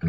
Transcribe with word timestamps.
To 0.00 0.08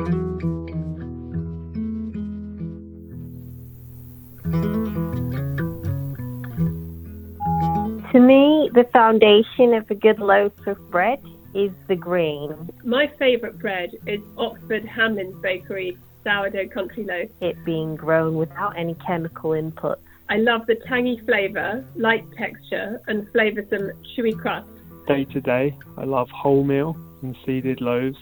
me, 8.19 8.69
the 8.73 8.87
foundation 8.93 9.73
of 9.73 9.91
a 9.91 9.95
good 9.95 10.19
loaf 10.19 10.53
of 10.65 10.77
bread 10.91 11.21
is 11.53 11.71
the 11.89 11.97
grain. 11.97 12.69
My 12.85 13.07
favourite 13.19 13.59
bread 13.59 13.91
is 14.07 14.21
Oxford 14.37 14.85
Hamblin's 14.85 15.35
Bakery 15.41 15.97
sourdough 16.23 16.69
country 16.69 17.03
loaf. 17.03 17.29
It 17.41 17.57
being 17.65 17.97
grown 17.97 18.35
without 18.35 18.77
any 18.77 18.93
chemical 18.93 19.51
input. 19.51 19.99
I 20.29 20.37
love 20.37 20.67
the 20.67 20.75
tangy 20.75 21.17
flavour, 21.25 21.83
light 21.95 22.23
texture, 22.37 23.01
and 23.07 23.27
flavoursome 23.33 23.91
chewy 24.15 24.39
crust. 24.39 24.69
Day 25.05 25.25
to 25.25 25.41
day, 25.41 25.77
I 25.97 26.05
love 26.05 26.29
wholemeal 26.29 26.95
and 27.23 27.35
seeded 27.45 27.81
loaves. 27.81 28.19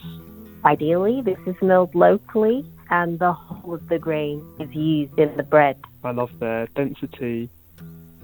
Ideally, 0.64 1.22
this 1.22 1.38
is 1.46 1.56
milled 1.62 1.94
locally 1.94 2.64
and 2.90 3.18
the 3.18 3.32
whole 3.32 3.74
of 3.74 3.88
the 3.88 3.98
grain 3.98 4.44
is 4.58 4.74
used 4.74 5.18
in 5.18 5.34
the 5.36 5.42
bread. 5.42 5.76
I 6.04 6.10
love 6.10 6.38
their 6.38 6.66
density, 6.74 7.48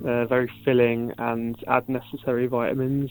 they're 0.00 0.26
very 0.26 0.50
filling 0.64 1.12
and 1.18 1.56
add 1.66 1.88
necessary 1.88 2.46
vitamins 2.46 3.10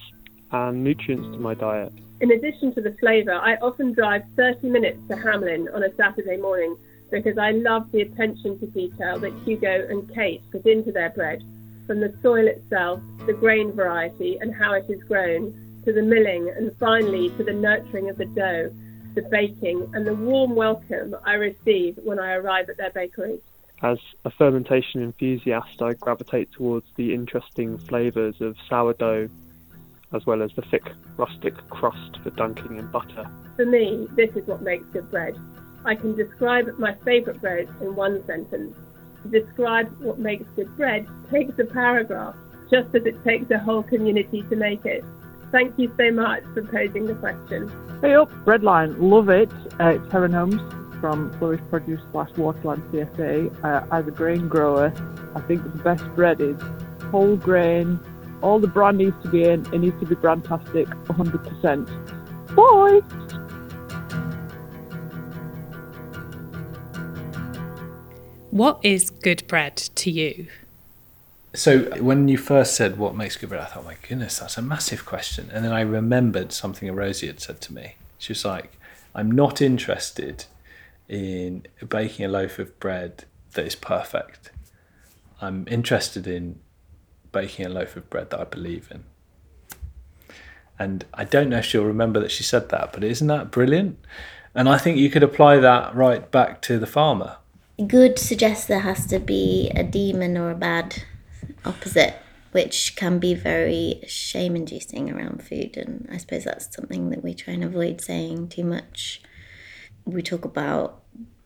and 0.51 0.83
nutrients 0.83 1.27
to 1.35 1.39
my 1.39 1.55
diet. 1.55 1.91
In 2.21 2.31
addition 2.31 2.73
to 2.75 2.81
the 2.81 2.93
flavour, 2.99 3.33
I 3.33 3.55
often 3.55 3.93
drive 3.93 4.23
30 4.35 4.69
minutes 4.69 4.99
to 5.09 5.15
Hamblin 5.15 5.69
on 5.73 5.83
a 5.83 5.93
Saturday 5.95 6.37
morning 6.37 6.77
because 7.11 7.37
I 7.37 7.51
love 7.51 7.91
the 7.91 8.01
attention 8.01 8.59
to 8.59 8.67
detail 8.67 9.19
that 9.19 9.33
Hugo 9.43 9.87
and 9.89 10.13
Kate 10.13 10.41
put 10.51 10.65
into 10.65 10.91
their 10.91 11.09
bread, 11.09 11.43
from 11.87 11.99
the 11.99 12.13
soil 12.21 12.47
itself, 12.47 13.01
the 13.25 13.33
grain 13.33 13.71
variety 13.71 14.37
and 14.39 14.53
how 14.53 14.73
it 14.73 14.85
is 14.89 15.03
grown, 15.03 15.53
to 15.85 15.93
the 15.93 16.01
milling, 16.01 16.49
and 16.49 16.75
finally 16.77 17.29
to 17.37 17.43
the 17.43 17.53
nurturing 17.53 18.09
of 18.09 18.17
the 18.17 18.25
dough, 18.25 18.71
the 19.15 19.23
baking, 19.23 19.89
and 19.93 20.05
the 20.05 20.13
warm 20.13 20.55
welcome 20.55 21.15
I 21.25 21.33
receive 21.33 21.97
when 22.03 22.19
I 22.19 22.33
arrive 22.33 22.69
at 22.69 22.77
their 22.77 22.91
bakery. 22.91 23.39
As 23.81 23.97
a 24.23 24.29
fermentation 24.29 25.01
enthusiast, 25.01 25.81
I 25.81 25.93
gravitate 25.93 26.51
towards 26.51 26.85
the 26.95 27.13
interesting 27.13 27.77
flavours 27.77 28.39
of 28.41 28.55
sourdough, 28.69 29.29
as 30.13 30.25
well 30.25 30.41
as 30.41 30.51
the 30.55 30.61
thick 30.61 30.83
rustic 31.17 31.55
crust 31.69 32.17
for 32.23 32.29
dunking 32.31 32.77
in 32.77 32.87
butter. 32.91 33.29
For 33.55 33.65
me, 33.65 34.07
this 34.15 34.35
is 34.35 34.47
what 34.47 34.61
makes 34.61 34.85
good 34.85 35.09
bread. 35.11 35.35
I 35.83 35.95
can 35.95 36.15
describe 36.15 36.77
my 36.79 36.93
favourite 37.05 37.41
bread 37.41 37.67
in 37.81 37.95
one 37.95 38.25
sentence. 38.25 38.75
To 39.23 39.29
describe 39.29 39.89
what 40.01 40.19
makes 40.19 40.45
good 40.55 40.75
bread 40.77 41.07
takes 41.31 41.57
a 41.59 41.65
paragraph, 41.65 42.35
just 42.69 42.93
as 42.95 43.05
it 43.05 43.23
takes 43.23 43.51
a 43.51 43.59
whole 43.59 43.83
community 43.83 44.41
to 44.43 44.55
make 44.55 44.85
it. 44.85 45.03
Thank 45.55 45.79
you 45.79 45.89
so 45.95 46.11
much 46.11 46.43
for 46.53 46.63
posing 46.63 47.05
the 47.05 47.15
question. 47.15 47.71
Hey 48.01 48.13
up, 48.13 48.29
Breadline, 48.43 48.97
love 48.99 49.29
it. 49.29 49.49
Uh, 49.79 49.91
it's 49.91 50.11
Heron 50.11 50.33
Holmes 50.33 50.61
from 50.99 51.31
Flourish 51.39 51.61
Produce 51.69 52.01
slash 52.11 52.29
Waterland 52.31 52.85
CSA. 52.91 53.63
Uh, 53.63 53.85
as 53.89 54.05
a 54.05 54.11
grain 54.11 54.49
grower, 54.49 54.91
I 55.33 55.39
think 55.39 55.63
the 55.63 55.69
best 55.81 56.03
bread 56.13 56.41
is 56.41 56.61
whole 57.03 57.37
grain. 57.37 58.01
All 58.41 58.59
the 58.59 58.67
bran 58.67 58.97
needs 58.97 59.15
to 59.23 59.29
be 59.29 59.45
in. 59.45 59.65
It 59.73 59.79
needs 59.79 59.97
to 60.01 60.05
be 60.05 60.15
brandtastic, 60.15 60.87
100%. 61.05 61.85
Bye. 62.53 62.99
What 68.51 68.83
is 68.83 69.09
good 69.09 69.47
bread 69.47 69.77
to 69.77 70.11
you? 70.11 70.47
So 71.55 72.01
when 72.01 72.27
you 72.27 72.37
first 72.37 72.75
said 72.75 72.97
what 72.97 73.15
makes 73.15 73.35
good 73.35 73.49
bread, 73.49 73.61
I 73.61 73.65
thought, 73.65 73.85
my 73.85 73.95
goodness, 74.07 74.39
that's 74.39 74.57
a 74.57 74.61
massive 74.61 75.05
question. 75.05 75.49
And 75.51 75.63
then 75.63 75.71
I 75.71 75.81
remembered 75.81 76.51
something 76.51 76.93
Rosie 76.93 77.27
had 77.27 77.39
said 77.39 77.61
to 77.61 77.73
me. 77.73 77.95
She 78.17 78.31
was 78.31 78.45
like, 78.45 78.77
I'm 79.13 79.31
not 79.31 79.61
interested 79.61 80.45
in 81.07 81.65
baking 81.87 82.25
a 82.25 82.29
loaf 82.29 82.59
of 82.59 82.79
bread 82.79 83.25
that 83.53 83.65
is 83.65 83.75
perfect. 83.75 84.51
I'm 85.41 85.65
interested 85.69 86.27
in 86.27 86.59
baking 87.31 87.65
a 87.65 87.69
loaf 87.69 87.95
of 87.95 88.09
bread 88.09 88.29
that 88.31 88.39
I 88.39 88.45
believe 88.45 88.89
in. 88.91 89.03
And 90.77 91.05
I 91.13 91.23
don't 91.23 91.49
know 91.49 91.57
if 91.57 91.65
she'll 91.65 91.85
remember 91.85 92.19
that 92.19 92.31
she 92.31 92.43
said 92.43 92.69
that, 92.69 92.91
but 92.91 93.03
isn't 93.03 93.27
that 93.27 93.51
brilliant? 93.51 93.97
And 94.53 94.67
I 94.67 94.77
think 94.77 94.97
you 94.97 95.09
could 95.09 95.23
apply 95.23 95.57
that 95.57 95.95
right 95.95 96.29
back 96.31 96.61
to 96.63 96.79
the 96.79 96.87
farmer 96.87 97.37
good 97.87 98.17
suggests 98.17 98.67
there 98.67 98.79
has 98.79 99.05
to 99.07 99.19
be 99.19 99.69
a 99.75 99.83
demon 99.83 100.37
or 100.37 100.51
a 100.51 100.55
bad 100.55 101.03
opposite, 101.65 102.15
which 102.51 102.95
can 102.95 103.19
be 103.19 103.33
very 103.33 104.01
shame 104.07 104.55
inducing 104.55 105.11
around 105.11 105.43
food. 105.43 105.77
And 105.77 106.07
I 106.11 106.17
suppose 106.17 106.43
that's 106.43 106.73
something 106.73 107.09
that 107.09 107.23
we 107.23 107.33
try 107.33 107.53
and 107.53 107.63
avoid 107.63 108.01
saying 108.01 108.49
too 108.49 108.63
much. 108.63 109.21
We 110.05 110.21
talk 110.21 110.45
about 110.45 111.01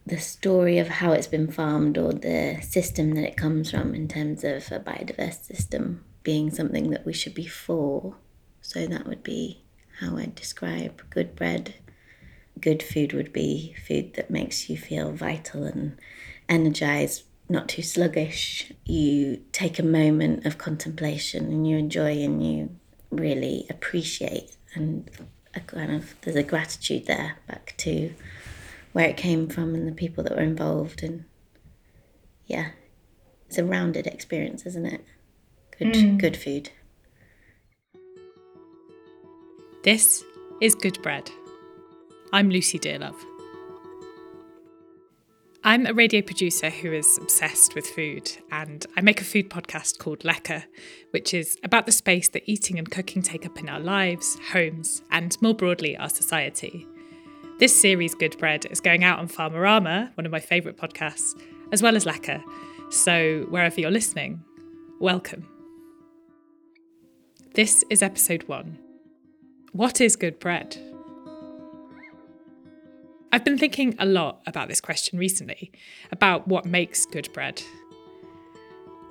the 0.06 0.18
story 0.18 0.80
of 0.80 0.88
how 0.88 1.12
it's 1.12 1.28
been 1.28 1.52
farmed 1.52 1.98
or 1.98 2.14
the 2.14 2.60
system 2.62 3.12
that 3.12 3.28
it 3.28 3.38
comes 3.38 3.72
from 3.72 3.94
in 3.94 4.08
terms 4.08 4.44
of 4.44 4.72
a 4.72 4.80
biodiverse 4.80 5.44
system 5.44 6.04
being 6.24 6.50
something 6.52 6.90
that 6.90 7.06
we 7.06 7.14
should 7.14 7.34
be 7.34 7.48
for. 7.48 8.16
So 8.62 8.86
that 8.88 9.08
would 9.08 9.24
be 9.24 9.64
how 10.00 10.18
I'd 10.18 10.36
describe 10.36 11.02
good 11.10 11.36
bread 11.36 11.76
good 12.60 12.84
food 12.84 13.14
would 13.14 13.34
be 13.34 13.76
food 13.88 14.14
that 14.16 14.30
makes 14.30 14.70
you 14.70 14.78
feel 14.78 15.12
vital 15.12 15.64
and 15.64 15.98
energized, 16.48 17.24
not 17.50 17.68
too 17.68 17.82
sluggish. 17.82 18.72
You 18.86 19.42
take 19.52 19.80
a 19.80 19.84
moment 19.84 20.46
of 20.46 20.58
contemplation 20.58 21.46
and 21.46 21.68
you 21.68 21.78
enjoy 21.78 22.22
and 22.24 22.46
you 22.46 22.70
really 23.12 23.66
appreciate 23.70 24.56
and 24.76 25.10
a 25.56 25.60
kind 25.62 25.92
of 25.92 26.14
there's 26.22 26.36
a 26.36 26.44
gratitude 26.44 27.08
there 27.08 27.38
back 27.48 27.74
to 27.78 28.14
where 28.94 29.10
it 29.10 29.18
came 29.18 29.48
from 29.48 29.74
and 29.74 29.88
the 29.88 29.92
people 29.92 30.24
that 30.24 30.36
were 30.36 30.44
involved 30.44 31.02
and 31.02 31.26
yeah 32.46 32.70
it's 33.48 33.58
a 33.58 33.66
rounded 33.66 34.06
experience 34.06 34.68
isn't 34.68 34.86
it 34.86 35.04
good 35.80 35.94
mm. 35.94 36.20
good 36.20 36.38
food 36.38 36.70
this 39.84 40.24
is 40.62 40.76
good 40.76 41.02
bread 41.02 41.32
I'm 42.32 42.52
Lucy 42.52 42.78
Dearlove. 42.78 43.29
I'm 45.62 45.86
a 45.86 45.94
radio 45.94 46.22
producer 46.22 46.70
who 46.70 46.94
is 46.94 47.20
obsessed 47.22 47.76
with 47.76 47.86
food, 47.86 48.32
and 48.50 48.86
I 48.96 49.02
make 49.02 49.20
a 49.20 49.26
food 49.26 49.50
podcast 49.50 49.98
called 49.98 50.20
Lecker, 50.20 50.64
which 51.12 51.34
is 51.34 51.58
about 51.66 51.86
the 51.86 51.92
space 51.92 52.30
that 52.30 52.50
eating 52.50 52.80
and 52.80 52.90
cooking 52.90 53.22
take 53.22 53.46
up 53.46 53.60
in 53.60 53.68
our 53.68 53.80
lives, 53.80 54.38
homes, 54.54 55.02
and 55.12 55.36
more 55.42 55.54
broadly, 55.54 55.98
our 55.98 56.08
society. 56.08 56.88
This 57.60 57.80
series, 57.80 58.16
Good 58.16 58.38
Bread, 58.38 58.68
is 58.72 58.80
going 58.80 59.04
out 59.04 59.20
on 59.20 59.28
Farmerama, 59.28 60.16
one 60.16 60.26
of 60.26 60.32
my 60.32 60.40
favourite 60.40 60.78
podcasts, 60.78 61.38
as 61.74 61.84
well 61.84 61.98
as 61.98 62.06
Lecker. 62.06 62.42
So, 62.90 63.46
wherever 63.50 63.82
you're 63.82 63.92
listening, 63.92 64.42
welcome. 65.02 65.46
This 67.56 67.84
is 67.90 68.02
episode 68.02 68.48
one. 68.48 68.80
What 69.74 70.00
is 70.00 70.16
good 70.16 70.40
bread? 70.40 70.89
I've 73.32 73.46
been 73.46 73.60
thinking 73.60 73.96
a 74.00 74.06
lot 74.08 74.42
about 74.48 74.70
this 74.70 74.82
question 74.82 75.20
recently, 75.20 75.72
about 76.12 76.48
what 76.48 76.66
makes 76.66 77.06
good 77.06 77.32
bread. 77.32 77.62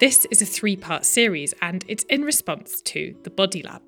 This 0.01 0.27
is 0.31 0.43
a 0.43 0.47
three 0.47 0.77
part 0.77 1.05
series 1.05 1.55
and 1.63 1.85
it's 1.87 2.05
in 2.05 2.23
response 2.23 2.83
to 2.83 3.15
the 3.23 3.31
Body 3.31 3.63
Lab. 3.63 3.83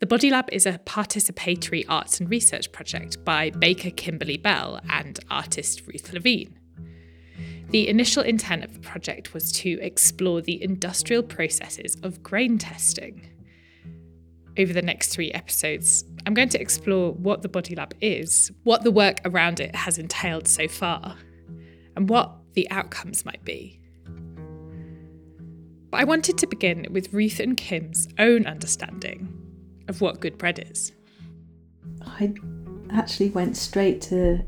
The 0.00 0.06
Body 0.06 0.30
Lab 0.30 0.48
is 0.52 0.66
a 0.66 0.78
participatory 0.78 1.84
arts 1.88 2.20
and 2.20 2.28
research 2.28 2.70
project 2.70 3.24
by 3.24 3.50
baker 3.50 3.90
Kimberly 3.90 4.36
Bell 4.36 4.80
and 4.90 5.18
artist 5.30 5.86
Ruth 5.86 6.12
Levene. 6.12 6.52
The 7.70 7.88
initial 7.88 8.22
intent 8.22 8.62
of 8.62 8.74
the 8.74 8.80
project 8.80 9.32
was 9.32 9.52
to 9.52 9.78
explore 9.80 10.42
the 10.42 10.62
industrial 10.62 11.22
processes 11.22 11.96
of 12.02 12.22
grain 12.22 12.58
testing 12.58 13.26
over 14.58 14.72
the 14.72 14.82
next 14.82 15.08
three 15.08 15.30
episodes, 15.32 16.04
I'm 16.26 16.34
going 16.34 16.48
to 16.50 16.60
explore 16.60 17.12
what 17.12 17.42
the 17.42 17.48
Body 17.48 17.76
Lab 17.76 17.94
is, 18.00 18.50
what 18.64 18.82
the 18.82 18.90
work 18.90 19.20
around 19.24 19.60
it 19.60 19.74
has 19.74 19.98
entailed 19.98 20.48
so 20.48 20.66
far, 20.66 21.16
and 21.96 22.08
what 22.08 22.34
the 22.54 22.68
outcomes 22.70 23.24
might 23.24 23.44
be. 23.44 23.80
But 25.90 26.00
I 26.00 26.04
wanted 26.04 26.36
to 26.38 26.46
begin 26.46 26.86
with 26.90 27.12
Ruth 27.12 27.40
and 27.40 27.56
Kim's 27.56 28.08
own 28.18 28.46
understanding 28.46 29.32
of 29.86 30.00
what 30.00 30.20
good 30.20 30.36
bread 30.36 30.66
is. 30.70 30.92
I 32.02 32.34
actually 32.90 33.30
went 33.30 33.56
straight 33.56 34.02
to 34.02 34.44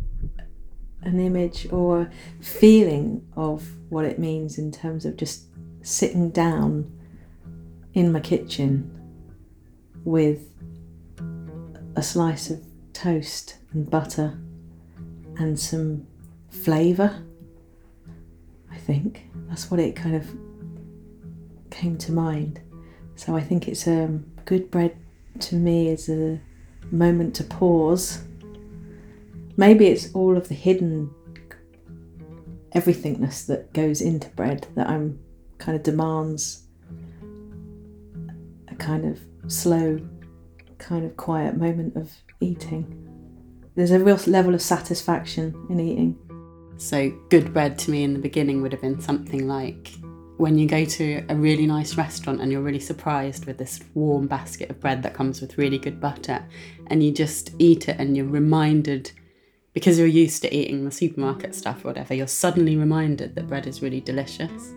an 1.02 1.18
image 1.18 1.66
or 1.72 2.10
feeling 2.40 3.26
of 3.36 3.66
what 3.88 4.04
it 4.04 4.18
means 4.18 4.58
in 4.58 4.70
terms 4.70 5.06
of 5.06 5.16
just 5.16 5.46
sitting 5.82 6.30
down 6.30 6.92
in 7.94 8.12
my 8.12 8.20
kitchen 8.20 8.99
with 10.04 10.48
a 11.96 12.02
slice 12.02 12.50
of 12.50 12.60
toast 12.92 13.56
and 13.72 13.88
butter 13.90 14.38
and 15.36 15.58
some 15.58 16.06
flavour. 16.50 17.22
I 18.70 18.76
think 18.76 19.28
that's 19.48 19.70
what 19.70 19.80
it 19.80 19.96
kind 19.96 20.16
of 20.16 20.26
came 21.70 21.96
to 21.98 22.12
mind. 22.12 22.60
So 23.16 23.36
I 23.36 23.40
think 23.40 23.68
it's 23.68 23.86
um, 23.86 24.30
good 24.44 24.70
bread 24.70 24.96
to 25.40 25.56
me 25.56 25.88
is 25.88 26.08
a 26.08 26.40
moment 26.90 27.34
to 27.36 27.44
pause 27.44 28.24
maybe 29.60 29.86
it's 29.88 30.12
all 30.14 30.38
of 30.38 30.48
the 30.48 30.54
hidden 30.54 31.10
everythingness 32.74 33.46
that 33.46 33.70
goes 33.74 34.00
into 34.00 34.26
bread 34.30 34.66
that 34.74 34.88
I'm 34.88 35.20
kind 35.58 35.76
of 35.76 35.82
demands 35.82 36.62
a 38.68 38.74
kind 38.76 39.04
of 39.04 39.20
slow, 39.48 39.98
kind 40.78 41.04
of 41.04 41.16
quiet 41.16 41.56
moment 41.56 41.96
of 41.96 42.10
eating. 42.40 42.96
There's 43.74 43.90
a 43.90 43.98
real 43.98 44.18
level 44.26 44.54
of 44.54 44.62
satisfaction 44.62 45.54
in 45.70 45.80
eating. 45.80 46.18
So, 46.76 47.10
good 47.28 47.52
bread 47.52 47.78
to 47.80 47.90
me 47.90 48.04
in 48.04 48.14
the 48.14 48.18
beginning 48.18 48.62
would 48.62 48.72
have 48.72 48.80
been 48.80 49.00
something 49.00 49.46
like 49.46 49.92
when 50.38 50.58
you 50.58 50.66
go 50.66 50.86
to 50.86 51.22
a 51.28 51.36
really 51.36 51.66
nice 51.66 51.96
restaurant 51.96 52.40
and 52.40 52.50
you're 52.50 52.62
really 52.62 52.80
surprised 52.80 53.44
with 53.44 53.58
this 53.58 53.80
warm 53.92 54.26
basket 54.26 54.70
of 54.70 54.80
bread 54.80 55.02
that 55.02 55.12
comes 55.12 55.42
with 55.42 55.58
really 55.58 55.78
good 55.78 56.00
butter, 56.00 56.42
and 56.86 57.02
you 57.02 57.12
just 57.12 57.54
eat 57.58 57.88
it 57.88 57.96
and 57.98 58.16
you're 58.16 58.26
reminded 58.26 59.12
because 59.72 59.98
you're 59.98 60.08
used 60.08 60.42
to 60.42 60.54
eating 60.54 60.84
the 60.84 60.90
supermarket 60.90 61.54
stuff 61.54 61.84
or 61.84 61.88
whatever, 61.88 62.14
you're 62.14 62.26
suddenly 62.26 62.76
reminded 62.76 63.34
that 63.34 63.46
bread 63.46 63.66
is 63.66 63.82
really 63.82 64.00
delicious 64.00 64.72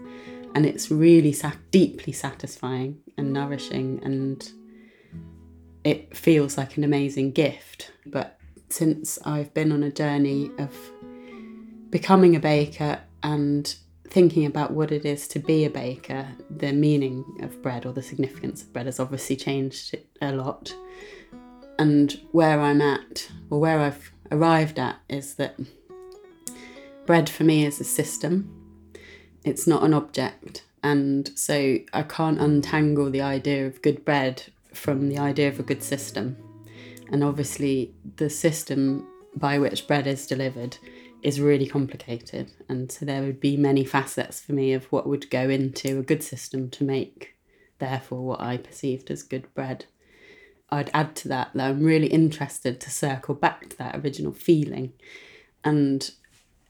and 0.56 0.66
it's 0.66 0.92
really 0.92 1.32
sat- 1.32 1.72
deeply 1.72 2.14
satisfying 2.14 3.00
and 3.18 3.34
nourishing 3.34 4.00
and 4.04 4.52
it 5.84 6.16
feels 6.16 6.58
like 6.58 6.78
an 6.78 6.84
amazing 6.84 7.32
gift. 7.32 7.92
But 8.06 8.40
since 8.70 9.20
I've 9.26 9.54
been 9.54 9.72
on 9.72 9.84
a 9.84 9.92
journey 9.92 10.52
of 10.58 10.76
becoming 11.90 12.36
a 12.36 12.40
baker 12.40 13.00
and 13.22 13.76
thinking 14.08 14.46
about 14.46 14.72
what 14.72 14.92
it 14.92 15.06
is 15.06 15.28
to 15.30 15.40
be 15.40 15.66
a 15.66 15.70
baker, 15.70 16.28
the 16.50 16.72
meaning 16.72 17.26
of 17.42 17.62
bread 17.62 17.86
or 17.86 17.94
the 17.94 18.02
significance 18.02 18.62
of 18.62 18.72
bread 18.72 18.86
has 18.86 19.00
obviously 19.00 19.36
changed 19.36 19.96
a 20.22 20.32
lot. 20.32 20.74
And 21.80 22.20
where 22.32 22.62
I'm 22.62 22.82
at, 22.82 23.30
or 23.50 23.60
where 23.60 23.80
I've 23.80 24.12
arrived 24.32 24.78
at, 24.78 24.98
is 25.10 25.36
that 25.36 25.60
bread 27.06 27.30
for 27.30 27.44
me 27.44 27.66
is 27.66 27.80
a 27.80 27.84
system, 27.84 28.63
it's 29.44 29.68
not 29.68 29.84
an 29.84 29.94
object. 29.94 30.64
And 30.82 31.32
so 31.38 31.78
I 31.94 32.04
can't 32.04 32.42
untangle 32.42 33.10
the 33.10 33.22
idea 33.22 33.66
of 33.66 33.82
good 33.82 34.04
bread 34.04 34.44
from 34.74 35.10
the 35.10 35.18
idea 35.18 35.48
of 35.48 35.60
a 35.60 35.64
good 35.64 35.84
system. 35.84 36.38
And 37.12 37.24
obviously, 37.24 37.94
the 38.18 38.30
system 38.30 39.08
by 39.36 39.60
which 39.60 39.88
bread 39.88 40.08
is 40.08 40.28
delivered 40.28 40.78
is 41.22 41.40
really 41.40 41.68
complicated. 41.68 42.52
And 42.68 42.92
so 42.92 43.06
there 43.06 43.22
would 43.22 43.40
be 43.40 43.56
many 43.56 43.86
facets 43.86 44.42
for 44.42 44.54
me 44.54 44.74
of 44.74 44.86
what 44.86 45.08
would 45.08 45.30
go 45.30 45.50
into 45.50 46.00
a 46.00 46.04
good 46.04 46.22
system 46.22 46.70
to 46.72 46.84
make, 46.84 47.36
therefore, 47.80 48.22
what 48.22 48.42
I 48.42 48.58
perceived 48.58 49.10
as 49.10 49.24
good 49.24 49.52
bread. 49.54 49.86
I'd 50.70 50.92
add 50.94 51.16
to 51.18 51.28
that 51.30 51.52
that 51.54 51.70
I'm 51.70 51.84
really 51.84 52.08
interested 52.08 52.82
to 52.82 52.90
circle 52.90 53.36
back 53.36 53.70
to 53.70 53.78
that 53.78 53.96
original 53.96 54.34
feeling. 54.34 54.94
And 55.64 56.12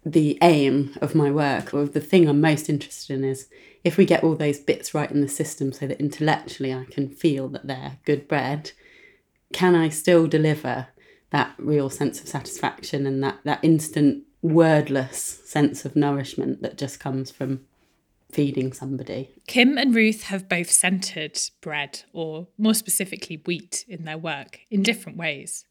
the 0.06 0.38
aim 0.42 0.96
of 1.02 1.16
my 1.16 1.32
work, 1.32 1.74
or 1.74 1.86
the 1.86 2.00
thing 2.00 2.28
I'm 2.28 2.42
most 2.42 2.70
interested 2.70 3.14
in, 3.14 3.24
is 3.24 3.48
if 3.84 3.98
we 3.98 4.06
get 4.06 4.24
all 4.24 4.36
those 4.36 4.60
bits 4.60 4.94
right 4.94 5.10
in 5.10 5.22
the 5.22 5.28
system 5.28 5.72
so 5.72 5.88
that 5.88 6.00
intellectually 6.00 6.74
I 6.74 6.86
can 6.86 7.10
feel 7.10 7.48
that 7.50 7.68
they're 7.68 7.98
good 8.06 8.28
bread, 8.28 8.72
can 9.52 9.76
I 9.76 9.90
still 9.90 10.28
deliver 10.28 10.88
that 11.32 11.54
real 11.58 11.90
sense 11.90 12.22
of 12.22 12.28
satisfaction 12.28 13.06
and 13.08 13.24
that, 13.24 13.40
that 13.44 13.60
instant 13.64 14.24
wordless 14.42 15.42
sense 15.46 15.86
of 15.86 15.96
nourishment 15.96 16.62
that 16.62 16.78
just 16.78 17.00
comes 17.00 17.32
from 17.32 17.62
feeding 18.32 18.74
somebody. 18.74 19.30
Kim 19.48 19.78
and 19.78 19.96
Ruth 19.96 20.24
have 20.24 20.50
both 20.50 20.70
centred 20.70 21.40
bread, 21.62 22.04
or 22.14 22.48
more 22.58 22.74
specifically 22.74 23.42
wheat, 23.46 23.86
in 23.88 24.06
their 24.06 24.18
work 24.18 24.60
in 24.70 24.84
different 24.84 25.18
ways. 25.18 25.66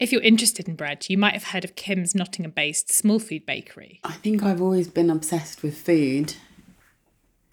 If 0.00 0.10
you're 0.10 0.22
interested 0.22 0.68
in 0.68 0.74
bread, 0.74 1.06
you 1.08 1.16
might 1.16 1.34
have 1.34 1.44
heard 1.44 1.64
of 1.64 1.76
Kim's 1.76 2.14
Nottingham 2.14 2.50
based 2.50 2.90
small 2.90 3.20
food 3.20 3.46
bakery. 3.46 4.00
I 4.02 4.12
think 4.12 4.42
I've 4.42 4.60
always 4.60 4.88
been 4.88 5.08
obsessed 5.08 5.62
with 5.62 5.78
food. 5.78 6.34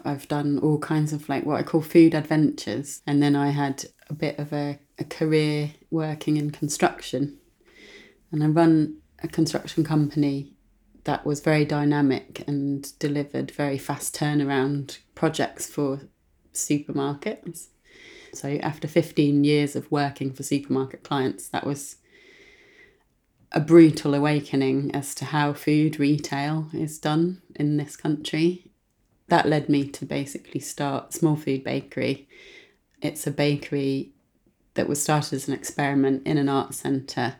I've 0.03 0.27
done 0.27 0.57
all 0.57 0.79
kinds 0.79 1.13
of 1.13 1.29
like 1.29 1.45
what 1.45 1.59
I 1.59 1.63
call 1.63 1.81
food 1.81 2.15
adventures, 2.15 3.03
and 3.05 3.21
then 3.21 3.35
I 3.35 3.49
had 3.49 3.85
a 4.09 4.13
bit 4.13 4.39
of 4.39 4.51
a, 4.51 4.79
a 4.97 5.03
career 5.03 5.71
working 5.91 6.37
in 6.37 6.49
construction. 6.49 7.37
And 8.31 8.43
I 8.43 8.47
run 8.47 8.97
a 9.21 9.27
construction 9.27 9.83
company 9.83 10.53
that 11.03 11.25
was 11.25 11.41
very 11.41 11.65
dynamic 11.65 12.43
and 12.47 12.97
delivered 12.97 13.51
very 13.51 13.77
fast 13.77 14.15
turnaround 14.15 14.97
projects 15.13 15.67
for 15.67 16.01
supermarkets. 16.53 17.67
So 18.33 18.57
after 18.63 18.87
15 18.87 19.43
years 19.43 19.75
of 19.75 19.91
working 19.91 20.31
for 20.31 20.43
supermarket 20.43 21.03
clients, 21.03 21.47
that 21.49 21.65
was 21.65 21.97
a 23.51 23.59
brutal 23.59 24.13
awakening 24.13 24.93
as 24.95 25.13
to 25.15 25.25
how 25.25 25.53
food 25.53 25.99
retail 25.99 26.67
is 26.73 26.97
done 26.97 27.41
in 27.55 27.77
this 27.77 27.95
country. 27.95 28.71
That 29.27 29.47
led 29.47 29.69
me 29.69 29.87
to 29.89 30.05
basically 30.05 30.61
start 30.61 31.13
Small 31.13 31.35
Food 31.35 31.63
Bakery. 31.63 32.27
It's 33.01 33.27
a 33.27 33.31
bakery 33.31 34.13
that 34.75 34.87
was 34.87 35.01
started 35.01 35.35
as 35.35 35.47
an 35.47 35.53
experiment 35.53 36.25
in 36.25 36.37
an 36.37 36.47
art 36.47 36.73
centre 36.73 37.35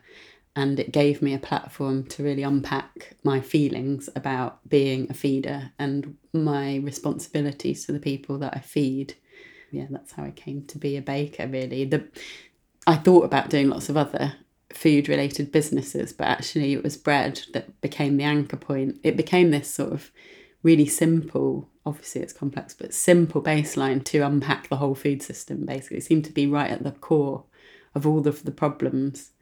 and 0.54 0.78
it 0.78 0.92
gave 0.92 1.22
me 1.22 1.32
a 1.32 1.38
platform 1.38 2.04
to 2.04 2.22
really 2.22 2.42
unpack 2.42 3.16
my 3.24 3.40
feelings 3.40 4.10
about 4.14 4.68
being 4.68 5.06
a 5.08 5.14
feeder 5.14 5.72
and 5.78 6.18
my 6.34 6.76
responsibilities 6.76 7.86
to 7.86 7.92
the 7.92 7.98
people 7.98 8.36
that 8.38 8.54
I 8.54 8.60
feed. 8.60 9.14
Yeah, 9.70 9.86
that's 9.88 10.12
how 10.12 10.24
I 10.24 10.30
came 10.30 10.66
to 10.66 10.78
be 10.78 10.98
a 10.98 11.02
baker 11.02 11.46
really. 11.46 11.86
The 11.86 12.06
I 12.86 12.96
thought 12.96 13.24
about 13.24 13.48
doing 13.48 13.70
lots 13.70 13.88
of 13.88 13.96
other 13.96 14.34
food 14.74 15.08
related 15.08 15.52
businesses, 15.52 16.12
but 16.12 16.26
actually 16.26 16.72
it 16.72 16.82
was 16.82 16.96
bread 16.96 17.42
that 17.52 17.80
became 17.80 18.16
the 18.16 18.24
anchor 18.24 18.56
point. 18.56 18.98
It 19.02 19.16
became 19.16 19.50
this 19.50 19.72
sort 19.72 19.92
of 19.92 20.10
really 20.62 20.86
simple, 20.86 21.68
obviously 21.84 22.22
it's 22.22 22.32
complex, 22.32 22.74
but 22.74 22.94
simple 22.94 23.42
baseline 23.42 24.04
to 24.04 24.20
unpack 24.20 24.68
the 24.68 24.76
whole 24.76 24.94
food 24.94 25.22
system 25.22 25.66
basically. 25.66 25.98
It 25.98 26.04
seemed 26.04 26.24
to 26.26 26.32
be 26.32 26.46
right 26.46 26.70
at 26.70 26.84
the 26.84 26.92
core 26.92 27.44
of 27.94 28.06
all 28.06 28.26
of 28.26 28.44
the 28.44 28.50
problems 28.50 29.32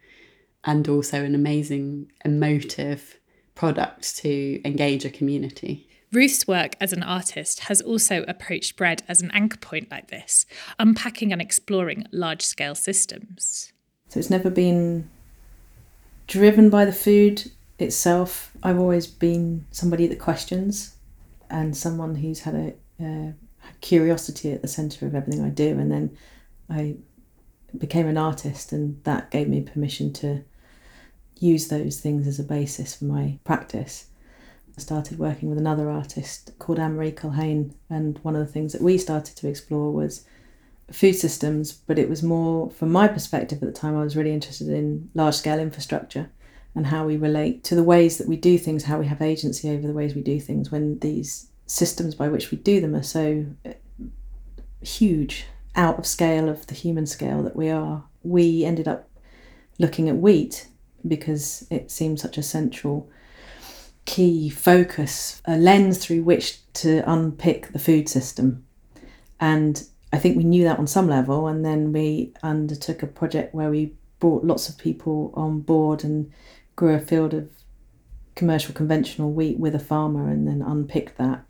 and 0.65 0.89
also 0.89 1.25
an 1.25 1.35
amazing 1.35 2.11
emotive 2.25 3.19
product 3.55 4.17
to 4.19 4.61
engage 4.65 5.05
a 5.05 5.11
community. 5.11 5.87
Ruth's 6.13 6.47
work 6.49 6.75
as 6.81 6.93
an 6.93 7.05
artist 7.05 7.61
has 7.61 7.81
also 7.81 8.25
approached 8.27 8.77
bread 8.77 9.03
as 9.07 9.23
an 9.23 9.31
anchor 9.33 9.59
point 9.59 9.91
like 9.91 10.11
this, 10.11 10.45
unpacking 10.79 11.33
and 11.33 11.41
exploring 11.41 12.05
large 12.11 12.43
scale 12.43 12.75
systems. 12.75 13.73
So 14.09 14.19
it's 14.19 14.31
never 14.31 14.51
been 14.51 15.09
driven 16.31 16.71
by 16.71 16.85
the 16.85 16.93
food 16.93 17.51
itself. 17.81 18.53
I've 18.63 18.79
always 18.79 19.09
been 19.09 19.67
somebody 19.73 20.07
that 20.07 20.21
questions 20.21 20.95
and 21.51 21.77
someone 21.77 22.15
who's 22.15 22.41
had 22.41 22.55
a, 22.55 22.75
a 23.05 23.35
curiosity 23.81 24.53
at 24.53 24.63
the 24.63 24.69
centre 24.69 25.07
of 25.07 25.15
everything 25.17 25.45
I 25.45 25.49
do. 25.49 25.71
And 25.71 25.91
then 25.91 26.17
I 26.71 26.95
became 27.77 28.07
an 28.07 28.17
artist, 28.17 28.71
and 28.71 29.03
that 29.03 29.33
gave 29.33 29.49
me 29.49 29.63
permission 29.63 30.13
to 30.15 30.45
use 31.41 31.67
those 31.67 31.99
things 31.99 32.29
as 32.29 32.39
a 32.39 32.45
basis 32.45 32.95
for 32.95 33.07
my 33.07 33.41
practice. 33.43 34.07
I 34.77 34.81
started 34.81 35.19
working 35.19 35.49
with 35.49 35.59
another 35.59 35.91
artist 35.91 36.53
called 36.61 36.79
Anne-Marie 36.79 37.11
Culhane, 37.13 37.75
and 37.89 38.19
one 38.23 38.37
of 38.37 38.47
the 38.47 38.53
things 38.53 38.73
that 38.73 38.83
we 38.83 38.99
started 38.99 39.37
to 39.37 39.49
explore 39.49 39.91
was 39.93 40.25
food 40.93 41.15
systems, 41.15 41.73
but 41.73 41.99
it 41.99 42.09
was 42.09 42.23
more, 42.23 42.71
from 42.71 42.91
my 42.91 43.09
perspective 43.09 43.63
at 43.63 43.67
the 43.67 43.81
time, 43.81 43.97
I 43.97 44.03
was 44.03 44.17
really 44.17 44.33
interested 44.33 44.69
in 44.69 45.11
large 45.15 45.35
scale 45.35 45.59
infrastructure 45.59 46.31
and 46.75 46.87
how 46.87 47.05
we 47.05 47.17
relate 47.17 47.65
to 47.65 47.75
the 47.75 47.83
ways 47.83 48.19
that 48.19 48.29
we 48.29 48.37
do 48.37 48.59
things, 48.59 48.85
how 48.85 48.99
we 48.99 49.07
have 49.07 49.23
agency 49.23 49.71
over 49.71 49.87
the 49.87 49.93
ways 49.93 50.15
we 50.15 50.23
do 50.23 50.41
things 50.41 50.71
when 50.71 50.99
these 51.01 51.49
systems 51.67 52.15
by 52.15 52.29
which 52.29 52.51
we 52.51 52.59
do 52.59 52.81
them 52.81 52.95
are 52.95 53.03
so 53.03 53.47
uh, 53.65 53.73
huge, 54.81 55.47
out 55.77 55.99
of 55.99 56.07
scale 56.07 56.49
of 56.49 56.67
the 56.67 56.75
human 56.75 57.07
scale 57.07 57.43
that 57.43 57.57
we 57.57 57.71
are. 57.71 58.05
We 58.23 58.65
ended 58.65 58.89
up 58.89 59.09
looking 59.79 60.09
at 60.09 60.17
wheat 60.17 60.69
because 61.07 61.67
it 61.71 61.91
seemed 61.91 62.21
such 62.21 62.37
a 62.39 62.43
central 62.43 63.09
key 64.05 64.51
focus, 64.51 65.41
a 65.45 65.57
lens 65.57 65.99
through 65.99 66.23
which 66.23 66.61
to 66.73 67.03
unpick 67.11 67.73
the 67.73 67.79
food 67.79 68.09
system. 68.09 68.65
And 69.39 69.83
I 70.13 70.19
think 70.19 70.37
we 70.37 70.45
knew 70.45 70.65
that 70.65 70.79
on 70.79 70.87
some 70.87 71.09
level, 71.09 71.47
and 71.47 71.65
then 71.65 71.93
we 71.93 72.35
undertook 72.43 73.03
a 73.03 73.07
project 73.07 73.55
where 73.55 73.71
we 73.71 73.95
brought 74.19 74.45
lots 74.45 74.69
of 74.69 74.77
people 74.77 75.33
on 75.35 75.61
board 75.61 76.05
and 76.05 76.31
grew 76.77 76.95
a 76.95 77.01
field 77.01 77.35
of 77.35 77.49
commercial 78.35 78.75
conventional 78.75 79.33
wheat 79.33 79.59
with 79.59 79.75
a 79.75 79.79
farmer 79.79 80.29
and 80.29 80.47
then 80.47 80.63
unpicked 80.63 81.19
that. 81.19 81.45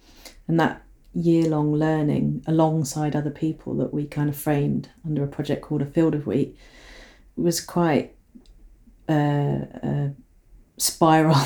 And 0.49 0.59
that 0.59 0.83
year 1.15 1.49
long 1.49 1.73
learning 1.73 2.43
alongside 2.47 3.17
other 3.17 3.31
people 3.31 3.75
that 3.77 3.93
we 3.93 4.07
kind 4.07 4.29
of 4.29 4.37
framed 4.37 4.89
under 5.05 5.25
a 5.25 5.29
project 5.29 5.63
called 5.63 5.83
A 5.83 5.87
Field 5.87 6.15
of 6.15 6.27
Wheat 6.27 6.57
was 7.37 7.61
quite 7.61 8.15
a, 9.09 9.69
a 9.83 10.11
spiral. 10.77 11.37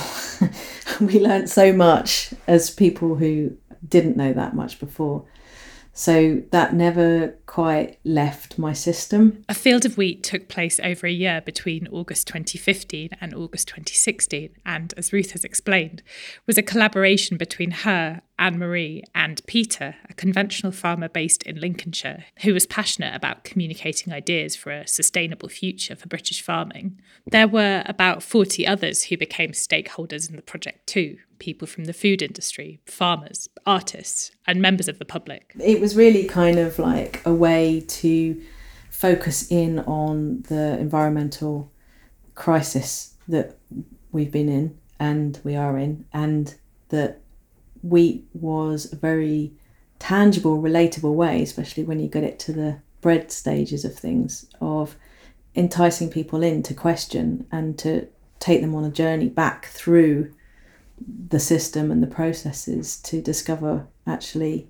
we 1.01 1.21
learned 1.21 1.49
so 1.49 1.73
much 1.73 2.33
as 2.47 2.71
people 2.71 3.17
who 3.17 3.57
didn't 3.87 4.17
know 4.17 4.33
that 4.33 4.55
much 4.55 4.79
before. 4.79 5.25
So 5.95 6.43
that 6.51 6.75
never 6.75 7.37
quite 7.47 7.99
left 8.05 8.59
my 8.59 8.73
system. 8.73 9.45
A 9.49 9.55
field 9.55 9.85
of 9.87 9.97
wheat 9.97 10.25
took 10.25 10.49
place 10.49 10.81
over 10.83 11.07
a 11.07 11.13
year 11.13 11.41
between 11.41 11.87
August 11.87 12.27
2015 12.27 13.11
and 13.21 13.33
August 13.33 13.69
2016, 13.69 14.51
and 14.67 14.93
as 14.97 15.13
Ruth 15.13 15.31
has 15.31 15.45
explained, 15.45 16.03
was 16.47 16.59
a 16.59 16.63
collaboration 16.63 17.37
between 17.37 17.71
her, 17.71 18.23
Anne 18.41 18.59
Marie, 18.59 19.05
and 19.15 19.41
Peter, 19.47 19.95
a 20.11 20.15
conventional 20.15 20.73
farmer 20.73 21.09
based 21.09 21.45
in 21.45 21.61
Lincolnshire, 21.61 22.25
who 22.43 22.53
was 22.53 22.67
passionate 22.67 23.15
about 23.15 23.45
communicating 23.45 24.13
ideas 24.13 24.57
for 24.57 24.73
a 24.73 24.89
sustainable 24.89 25.49
future 25.49 25.95
for 25.95 26.09
British 26.09 26.43
farming. 26.43 27.01
There 27.31 27.47
were 27.47 27.85
about 27.87 28.25
40 28.25 28.67
others 28.67 29.05
who 29.05 29.17
became 29.17 29.53
stakeholders 29.53 30.29
in 30.29 30.35
the 30.35 30.43
project 30.43 30.89
too 30.89 31.19
people 31.45 31.69
from 31.69 31.85
the 31.85 31.93
food 31.93 32.23
industry, 32.23 32.81
farmers, 32.87 33.49
artists, 33.67 34.31
and 34.47 34.63
members 34.63 34.89
of 34.89 34.99
the 34.99 35.05
public. 35.05 35.53
It 35.61 35.79
was 35.79 35.95
really 35.95 36.25
kind 36.25 36.59
of 36.59 36.79
like 36.79 37.21
a 37.27 37.35
way 37.35 37.85
to 38.01 38.41
focus 38.89 39.51
in 39.51 39.81
on 39.81 40.43
the 40.49 40.79
environmental 40.79 41.71
crisis 42.35 43.15
that 43.29 43.59
we've 44.11 44.33
been 44.33 44.49
in 44.49 44.79
and 44.99 45.39
we 45.45 45.55
are 45.55 45.77
in, 45.77 46.07
and 46.13 46.55
that 46.89 47.21
wheat 47.83 48.25
was 48.33 48.91
a 48.91 48.97
very 48.97 49.53
tangible, 49.99 50.63
relatable 50.63 51.15
way, 51.15 51.43
especially 51.43 51.85
when 51.85 52.01
you 52.01 52.09
get 52.09 52.25
it 52.25 52.39
to 52.39 52.53
the 52.53 52.79
bread 53.03 53.31
stages 53.31 53.85
of 53.85 53.95
things, 53.95 54.49
of 54.63 54.97
enticing 55.55 56.09
people 56.09 56.43
in 56.43 56.63
to 56.63 56.73
question 56.73 57.47
and 57.53 57.79
to 57.79 58.09
take 58.41 58.63
them 58.63 58.75
on 58.75 58.85
a 58.85 58.91
journey 58.91 59.29
back 59.29 59.67
through 59.67 60.33
the 60.99 61.41
system 61.41 61.91
and 61.91 62.03
the 62.03 62.07
processes 62.07 62.97
to 63.03 63.21
discover 63.21 63.87
actually 64.07 64.69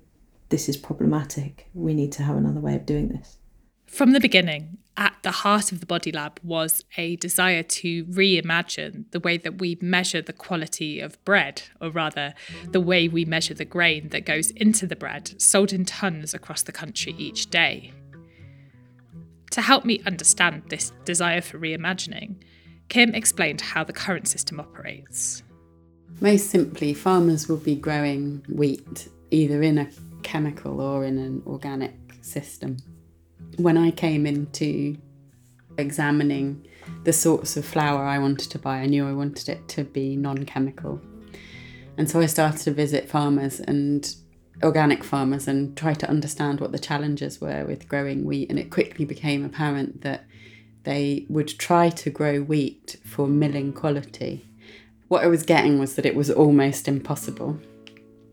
this 0.49 0.69
is 0.69 0.77
problematic. 0.77 1.67
We 1.73 1.93
need 1.93 2.11
to 2.13 2.23
have 2.23 2.37
another 2.37 2.59
way 2.59 2.75
of 2.75 2.85
doing 2.85 3.09
this. 3.09 3.37
From 3.85 4.11
the 4.11 4.19
beginning, 4.19 4.77
at 4.97 5.15
the 5.23 5.31
heart 5.31 5.71
of 5.71 5.79
the 5.79 5.85
Body 5.85 6.11
Lab 6.11 6.39
was 6.43 6.83
a 6.97 7.15
desire 7.17 7.63
to 7.63 8.05
reimagine 8.05 9.05
the 9.11 9.19
way 9.19 9.37
that 9.37 9.59
we 9.59 9.77
measure 9.81 10.21
the 10.21 10.33
quality 10.33 10.99
of 10.99 11.23
bread, 11.25 11.63
or 11.81 11.89
rather, 11.89 12.33
the 12.71 12.79
way 12.79 13.07
we 13.07 13.25
measure 13.25 13.53
the 13.53 13.65
grain 13.65 14.09
that 14.09 14.25
goes 14.25 14.51
into 14.51 14.87
the 14.87 14.95
bread, 14.95 15.39
sold 15.41 15.73
in 15.73 15.85
tons 15.85 16.33
across 16.33 16.63
the 16.63 16.71
country 16.71 17.13
each 17.17 17.49
day. 17.49 17.91
To 19.51 19.61
help 19.61 19.85
me 19.85 20.01
understand 20.05 20.63
this 20.69 20.91
desire 21.05 21.41
for 21.41 21.59
reimagining, 21.59 22.35
Kim 22.89 23.15
explained 23.15 23.61
how 23.61 23.83
the 23.83 23.93
current 23.93 24.27
system 24.27 24.59
operates. 24.59 25.43
Most 26.21 26.49
simply, 26.49 26.93
farmers 26.93 27.47
will 27.47 27.57
be 27.57 27.75
growing 27.75 28.43
wheat 28.47 29.09
either 29.31 29.61
in 29.61 29.77
a 29.77 29.89
chemical 30.23 30.79
or 30.79 31.03
in 31.03 31.17
an 31.17 31.43
organic 31.45 31.93
system. 32.21 32.77
When 33.57 33.77
I 33.77 33.91
came 33.91 34.25
into 34.25 34.97
examining 35.77 36.65
the 37.03 37.13
sorts 37.13 37.57
of 37.57 37.65
flour 37.65 38.03
I 38.03 38.19
wanted 38.19 38.49
to 38.51 38.59
buy, 38.59 38.77
I 38.77 38.85
knew 38.85 39.07
I 39.07 39.13
wanted 39.13 39.49
it 39.49 39.67
to 39.69 39.83
be 39.83 40.15
non 40.15 40.45
chemical. 40.45 41.01
And 41.97 42.09
so 42.09 42.19
I 42.19 42.25
started 42.25 42.61
to 42.61 42.71
visit 42.71 43.09
farmers 43.09 43.59
and 43.59 44.13
organic 44.63 45.03
farmers 45.03 45.47
and 45.47 45.75
try 45.77 45.93
to 45.93 46.09
understand 46.09 46.59
what 46.59 46.71
the 46.71 46.79
challenges 46.79 47.41
were 47.41 47.65
with 47.65 47.87
growing 47.87 48.25
wheat. 48.25 48.49
And 48.49 48.59
it 48.59 48.71
quickly 48.71 49.05
became 49.05 49.45
apparent 49.45 50.01
that 50.01 50.25
they 50.83 51.25
would 51.29 51.47
try 51.47 51.89
to 51.89 52.09
grow 52.09 52.41
wheat 52.41 52.97
for 53.03 53.27
milling 53.27 53.73
quality 53.73 54.45
what 55.07 55.23
I 55.23 55.27
was 55.27 55.43
getting 55.43 55.79
was 55.79 55.95
that 55.95 56.05
it 56.05 56.15
was 56.15 56.29
almost 56.29 56.87
impossible. 56.87 57.59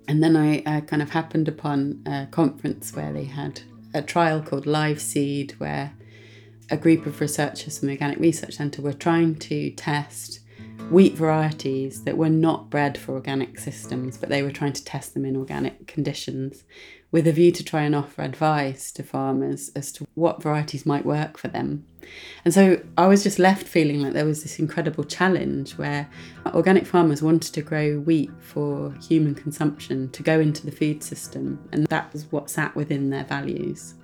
And 0.09 0.23
then 0.23 0.37
I 0.37 0.63
uh, 0.65 0.81
kind 0.83 1.03
of 1.03 1.11
happened 1.11 1.49
upon 1.49 2.03
a 2.07 2.27
conference 2.31 2.95
where 2.95 3.13
they 3.13 3.25
had 3.25 3.63
a 3.95 4.03
trial 4.03 4.43
called 4.43 4.67
Live 4.67 5.01
Seed, 5.01 5.55
where 5.59 5.93
a 6.71 6.77
group 6.77 7.07
of 7.07 7.21
researchers 7.21 7.79
from 7.79 7.89
the 7.89 7.95
Organic 7.95 8.19
Research 8.19 8.55
Centre 8.55 8.83
were 8.83 8.93
trying 8.93 9.37
to 9.37 9.71
test 9.73 10.41
wheat 10.91 11.15
varieties 11.15 12.05
that 12.05 12.17
were 12.17 12.29
not 12.29 12.71
bred 12.71 12.99
for 12.99 13.13
organic 13.13 13.59
systems, 13.59 14.19
but 14.19 14.29
they 14.29 14.43
were 14.43 14.51
trying 14.51 14.73
to 14.75 14.85
test 14.85 15.15
them 15.15 15.25
in 15.25 15.37
organic 15.37 15.87
conditions 15.87 16.65
with 17.11 17.27
a 17.27 17.33
view 17.33 17.53
to 17.53 17.63
try 17.63 17.83
and 17.83 17.95
offer 17.95 18.23
advice 18.23 18.91
to 18.91 19.03
farmers 19.03 19.71
as 19.77 19.93
to 19.93 20.07
what 20.15 20.43
varieties 20.43 20.87
might 20.87 21.05
work 21.05 21.37
for 21.37 21.49
them. 21.49 21.87
And 22.45 22.53
so 22.53 22.83
I 22.97 23.07
was 23.07 23.23
just 23.23 23.39
left 23.39 23.67
feeling 23.67 24.01
like 24.01 24.15
there 24.15 24.25
was 24.25 24.43
this 24.43 24.59
incredible 24.59 25.05
challenge 25.05 25.77
where 25.77 26.09
organic 26.55 26.87
farmers 26.87 27.23
wanted 27.23 27.53
to 27.55 27.63
grow 27.63 28.01
wheat 28.01 28.31
for 28.41 28.95
human 29.09 29.35
consumption, 29.35 30.11
to 30.11 30.23
go 30.23 30.41
into 30.41 30.65
the 30.65 30.73
food 30.73 31.03
system, 31.03 31.69
and 31.71 31.87
that 31.89 32.13
was 32.13 32.33
what 32.33 32.51
sat 32.51 32.75
within 32.75 33.11
their 33.11 33.25
values. 33.25 33.95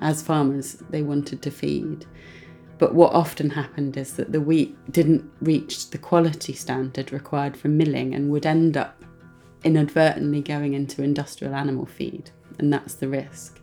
As 0.00 0.22
farmers, 0.22 0.74
they 0.90 1.02
wanted 1.02 1.40
to 1.42 1.50
feed. 1.50 2.04
But 2.78 2.94
what 2.94 3.12
often 3.12 3.50
happened 3.50 3.96
is 3.96 4.14
that 4.14 4.32
the 4.32 4.40
wheat 4.40 4.76
didn't 4.90 5.30
reach 5.40 5.90
the 5.90 5.98
quality 5.98 6.52
standard 6.52 7.12
required 7.12 7.56
for 7.56 7.68
milling 7.68 8.14
and 8.14 8.30
would 8.30 8.46
end 8.46 8.76
up 8.76 9.04
inadvertently 9.62 10.42
going 10.42 10.74
into 10.74 11.02
industrial 11.02 11.54
animal 11.54 11.86
feed, 11.86 12.30
and 12.58 12.72
that's 12.72 12.94
the 12.94 13.08
risk. 13.08 13.60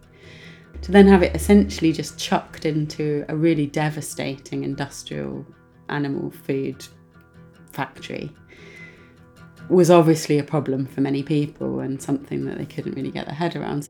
To 0.83 0.91
then 0.91 1.07
have 1.07 1.21
it 1.21 1.35
essentially 1.35 1.91
just 1.91 2.17
chucked 2.17 2.65
into 2.65 3.23
a 3.29 3.35
really 3.35 3.67
devastating 3.67 4.63
industrial 4.63 5.45
animal 5.89 6.31
food 6.31 6.83
factory 7.71 8.31
was 9.69 9.91
obviously 9.91 10.39
a 10.39 10.43
problem 10.43 10.85
for 10.85 11.01
many 11.01 11.21
people 11.23 11.79
and 11.81 12.01
something 12.01 12.45
that 12.45 12.57
they 12.57 12.65
couldn't 12.65 12.95
really 12.95 13.11
get 13.11 13.25
their 13.25 13.35
head 13.35 13.55
around. 13.55 13.87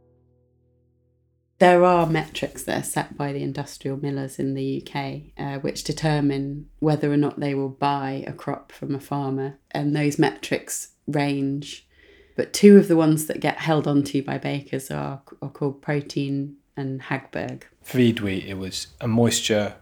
There 1.61 1.85
are 1.85 2.07
metrics 2.07 2.63
that 2.63 2.79
are 2.79 2.83
set 2.83 3.15
by 3.15 3.33
the 3.33 3.43
industrial 3.43 3.95
millers 3.95 4.39
in 4.39 4.55
the 4.55 4.83
UK 4.83 5.21
uh, 5.37 5.59
which 5.59 5.83
determine 5.83 6.67
whether 6.79 7.13
or 7.13 7.17
not 7.17 7.39
they 7.39 7.53
will 7.53 7.69
buy 7.69 8.23
a 8.25 8.33
crop 8.33 8.71
from 8.71 8.95
a 8.95 8.99
farmer, 8.99 9.59
and 9.69 9.95
those 9.95 10.17
metrics 10.17 10.93
range 11.05 11.87
but 12.35 12.51
two 12.51 12.77
of 12.77 12.87
the 12.87 12.97
ones 12.97 13.27
that 13.27 13.39
get 13.39 13.57
held 13.57 13.87
onto 13.87 14.23
by 14.23 14.39
bakers 14.39 14.89
are, 14.89 15.21
are 15.39 15.49
called 15.49 15.83
protein 15.83 16.55
and 16.75 16.99
Hagberg. 16.99 17.65
Feed 17.83 18.21
wheat, 18.21 18.45
it 18.45 18.57
was 18.57 18.87
a 18.99 19.07
moisture 19.07 19.75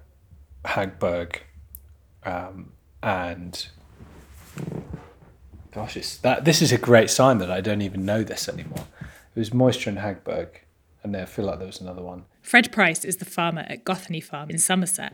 Hagberg 0.66 1.38
um, 2.26 2.74
and 3.02 3.70
gosh, 5.72 6.18
that 6.18 6.44
this 6.44 6.62
is 6.62 6.74
a 6.74 6.78
great 6.78 7.10
sign 7.10 7.38
that 7.38 7.50
I 7.50 7.62
don't 7.62 7.82
even 7.82 8.04
know 8.04 8.22
this 8.22 8.50
anymore. 8.50 8.86
It 9.34 9.40
was 9.40 9.54
moisture 9.54 9.92
and 9.92 10.00
Hagberg, 10.00 10.50
and 11.04 11.14
there, 11.14 11.24
I 11.24 11.26
feel 11.26 11.46
like 11.46 11.60
there 11.60 11.68
was 11.68 11.82
another 11.82 12.02
one. 12.02 12.26
Fred 12.42 12.72
Price 12.72 13.06
is 13.06 13.18
the 13.18 13.26
farmer 13.26 13.66
at 13.68 13.86
Gothelney 13.86 14.24
Farm 14.24 14.50
in 14.50 14.58
Somerset. 14.58 15.14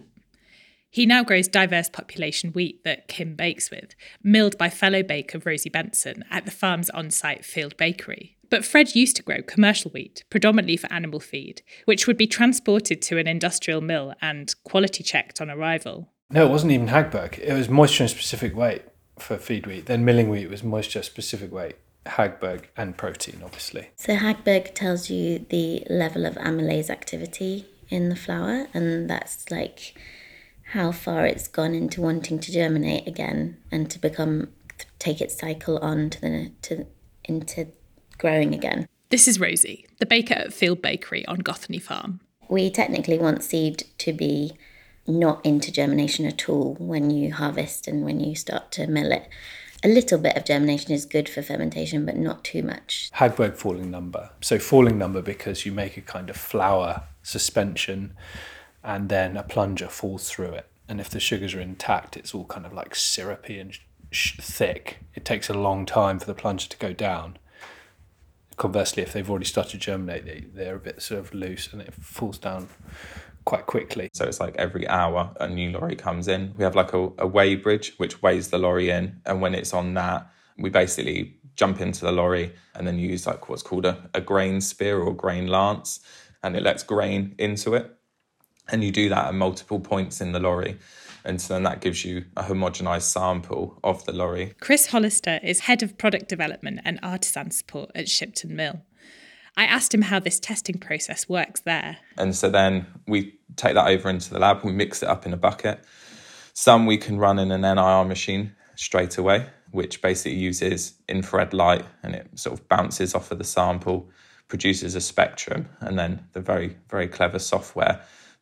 He 0.90 1.06
now 1.06 1.24
grows 1.24 1.50
diverse 1.50 1.90
population 1.90 2.52
wheat 2.54 2.84
that 2.86 3.10
Kim 3.10 3.36
bakes 3.36 3.70
with, 3.70 3.96
milled 4.24 4.58
by 4.58 4.70
fellow 4.70 5.04
baker 5.04 5.40
Rosie 5.44 5.70
Benson 5.70 6.24
at 6.32 6.46
the 6.46 6.52
farm's 6.52 6.90
on 6.92 7.12
site 7.12 7.44
field 7.44 7.76
bakery. 7.76 8.38
But 8.50 8.64
Fred 8.64 8.96
used 8.96 9.18
to 9.18 9.24
grow 9.24 9.42
commercial 9.42 9.92
wheat, 9.92 10.24
predominantly 10.30 10.78
for 10.78 10.92
animal 10.94 11.20
feed, 11.20 11.62
which 11.84 12.08
would 12.08 12.16
be 12.16 12.28
transported 12.28 13.02
to 13.02 13.18
an 13.18 13.28
industrial 13.28 13.82
mill 13.82 14.14
and 14.22 14.54
quality 14.64 15.04
checked 15.04 15.42
on 15.42 15.50
arrival. 15.50 16.10
No, 16.30 16.46
it 16.46 16.50
wasn't 16.50 16.72
even 16.72 16.88
Hagberg. 16.88 17.40
It 17.40 17.54
was 17.54 17.68
moisture 17.68 18.04
and 18.04 18.10
specific 18.10 18.56
weight 18.56 18.84
for 19.20 19.38
feed 19.38 19.68
wheat. 19.68 19.88
Then 19.88 20.06
milling 20.06 20.30
wheat 20.30 20.50
was 20.50 20.64
moisture 20.64 21.04
specific 21.04 21.52
weight. 21.52 21.76
Hagberg 22.06 22.66
and 22.78 22.98
protein, 22.98 23.42
obviously. 23.44 23.90
So 23.96 24.16
Hagberg 24.16 24.74
tells 24.74 25.10
you 25.10 25.46
the 25.50 25.84
level 25.90 26.26
of 26.26 26.36
amylase 26.36 26.90
activity 26.90 27.66
in 27.90 28.10
the 28.10 28.16
flour, 28.16 28.68
and 28.74 29.10
that's 29.10 29.50
like 29.52 29.96
how 30.74 30.92
far 30.92 31.26
it's 31.26 31.48
gone 31.48 31.74
into 31.74 32.02
wanting 32.02 32.40
to 32.40 32.52
germinate 32.52 33.08
again 33.08 33.58
and 33.72 33.90
to 33.92 34.00
become 34.00 34.50
take 35.00 35.22
its 35.22 35.38
cycle 35.38 35.78
on 35.80 36.10
to 36.10 36.22
the 36.22 36.52
to 36.64 36.86
into 37.24 37.68
growing 38.18 38.54
again. 38.54 38.88
This 39.10 39.28
is 39.28 39.40
Rosie, 39.40 39.88
the 40.00 40.06
baker 40.06 40.34
at 40.34 40.54
Field 40.54 40.82
Bakery 40.82 41.26
on 41.28 41.38
Gothelney 41.38 41.82
Farm. 41.82 42.22
We 42.50 42.70
technically 42.70 43.18
want 43.18 43.44
seed 43.44 43.86
to 44.00 44.14
be 44.14 44.54
not 45.08 45.46
into 45.46 45.72
germination 45.72 46.26
at 46.26 46.50
all 46.50 46.76
when 46.80 47.12
you 47.12 47.34
harvest 47.34 47.88
and 47.88 48.04
when 48.04 48.20
you 48.20 48.36
start 48.36 48.72
to 48.74 48.88
mill 48.88 49.12
it. 49.12 49.28
A 49.86 49.88
little 49.88 50.18
bit 50.18 50.36
of 50.36 50.46
germination 50.46 50.94
is 50.94 51.06
good 51.06 51.30
for 51.30 51.44
fermentation, 51.44 52.08
but 52.08 52.18
not 52.18 52.44
too 52.44 52.64
much. 52.64 53.12
Hagberg 53.14 53.56
falling 53.56 53.92
number. 53.92 54.32
So 54.42 54.58
falling 54.58 54.98
number 54.98 55.22
because 55.22 55.64
you 55.64 55.72
make 55.72 55.96
a 55.96 56.02
kind 56.02 56.28
of 56.32 56.36
flour 56.36 57.04
suspension 57.22 58.16
and 58.84 59.10
then 59.10 59.38
a 59.38 59.44
plunger 59.44 59.88
falls 59.88 60.28
through 60.28 60.54
it. 60.54 60.66
And 60.90 61.00
if 61.00 61.12
the 61.12 61.20
sugars 61.20 61.54
are 61.54 61.62
intact, 61.62 62.18
it's 62.18 62.34
all 62.34 62.46
kind 62.46 62.66
of 62.66 62.74
like 62.74 62.96
syrupy 62.96 63.60
and 63.60 63.78
sh- 64.10 64.40
thick. 64.42 65.02
It 65.14 65.24
takes 65.24 65.52
a 65.52 65.54
long 65.54 65.86
time 65.86 66.18
for 66.18 66.26
the 66.26 66.34
plunger 66.34 66.68
to 66.68 66.78
go 66.78 66.92
down. 66.92 67.38
Conversely, 68.58 69.04
if 69.04 69.14
they've 69.14 69.30
already 69.30 69.46
started 69.46 69.74
to 69.74 69.78
germinate, 69.78 70.26
they, 70.26 70.46
they're 70.52 70.78
a 70.78 70.80
bit 70.80 71.00
sort 71.04 71.20
of 71.20 71.32
loose 71.32 71.72
and 71.72 71.80
it 71.80 71.94
falls 71.94 72.40
down 72.40 72.70
quite 73.46 73.68
quickly. 73.68 74.10
So 74.14 74.26
it's 74.26 74.40
like 74.40 74.56
every 74.58 74.88
hour 74.88 75.34
a 75.40 75.48
new 75.48 75.72
lorry 75.72 75.96
comes 75.96 76.28
in. 76.28 76.54
We 76.58 76.64
have 76.64 76.76
like 76.76 76.94
a, 76.94 77.10
a 77.20 77.28
weigh 77.28 77.56
bridge 77.56 77.94
which 77.98 78.22
weighs 78.22 78.50
the 78.50 78.58
lorry 78.58 78.90
in, 78.90 79.22
and 79.26 79.42
when 79.42 79.56
it's 79.56 79.74
on 79.74 79.94
that, 79.94 80.30
we 80.58 80.70
basically 80.70 81.38
jump 81.56 81.80
into 81.80 82.04
the 82.04 82.12
lorry 82.12 82.54
and 82.76 82.86
then 82.86 83.00
use 83.00 83.26
like 83.26 83.48
what's 83.48 83.64
called 83.64 83.86
a, 83.86 84.10
a 84.14 84.22
grain 84.22 84.60
spear 84.62 85.00
or 85.00 85.16
grain 85.16 85.48
lance, 85.48 86.00
and 86.44 86.56
it 86.56 86.64
lets 86.64 86.84
grain 86.84 87.36
into 87.38 87.74
it. 87.74 87.92
And 88.70 88.84
you 88.84 88.92
do 88.92 89.10
that 89.10 89.28
at 89.28 89.34
multiple 89.36 89.80
points 89.80 90.22
in 90.22 90.32
the 90.32 90.40
lorry. 90.40 90.80
And 91.24 91.42
so 91.42 91.54
then 91.54 91.64
that 91.64 91.82
gives 91.82 92.06
you 92.06 92.26
a 92.38 92.44
homogenized 92.44 93.04
sample 93.04 93.80
of 93.84 94.06
the 94.06 94.12
lorry. 94.12 94.54
Chris 94.60 94.88
Hollister 94.88 95.40
is 95.44 95.62
head 95.62 95.82
of 95.82 95.98
product 95.98 96.30
development 96.30 96.82
and 96.86 97.00
artisan 97.02 97.52
support 97.52 97.92
at 97.96 98.10
Shipton 98.10 98.56
Mill. 98.56 98.82
I 99.58 99.66
asked 99.66 99.94
him 99.94 100.04
how 100.04 100.20
this 100.20 100.40
testing 100.40 100.78
process 100.78 101.30
works 101.30 101.62
there. 101.62 101.98
And 102.18 102.36
so 102.36 102.50
then 102.50 102.86
we 103.08 103.35
take 103.56 103.76
that 103.76 103.88
over 103.88 104.10
into 104.10 104.32
the 104.32 104.40
lab, 104.40 104.64
we 104.64 104.72
mix 104.72 105.04
it 105.04 105.10
up 105.10 105.26
in 105.26 105.34
a 105.34 105.38
bucket. 105.38 105.84
Some 106.54 106.86
we 106.86 106.98
can 106.98 107.18
run 107.18 107.40
in 107.40 107.52
an 107.52 107.62
NIR 107.62 108.06
machine 108.06 108.56
straight 108.76 109.18
away, 109.18 109.48
which 109.72 110.02
basically 110.02 110.38
uses 110.38 110.94
infrared 111.08 111.54
light 111.54 111.86
and 112.04 112.16
it 112.16 112.28
sort 112.36 112.60
of 112.60 112.68
bounces 112.70 113.14
off 113.14 113.32
of 113.32 113.38
the 113.38 113.44
sample, 113.44 114.10
produces 114.48 114.96
a 114.96 115.02
spectrum, 115.02 115.68
and 115.80 115.98
then 115.98 116.26
the 116.34 116.42
very, 116.42 116.78
very 116.90 117.08
clever 117.08 117.40
software 117.40 118.02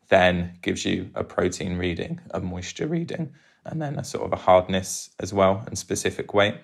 then 0.10 0.58
gives 0.62 0.86
you 0.86 1.10
a 1.16 1.24
protein 1.24 1.78
reading, 1.78 2.20
a 2.32 2.40
moisture 2.40 2.88
reading, 2.88 3.34
and 3.66 3.82
then 3.82 3.98
a 3.98 4.04
sort 4.04 4.26
of 4.26 4.34
a 4.34 4.36
hardness 4.36 5.10
as 5.20 5.34
well 5.34 5.64
and 5.66 5.78
specific 5.78 6.34
weight. 6.34 6.56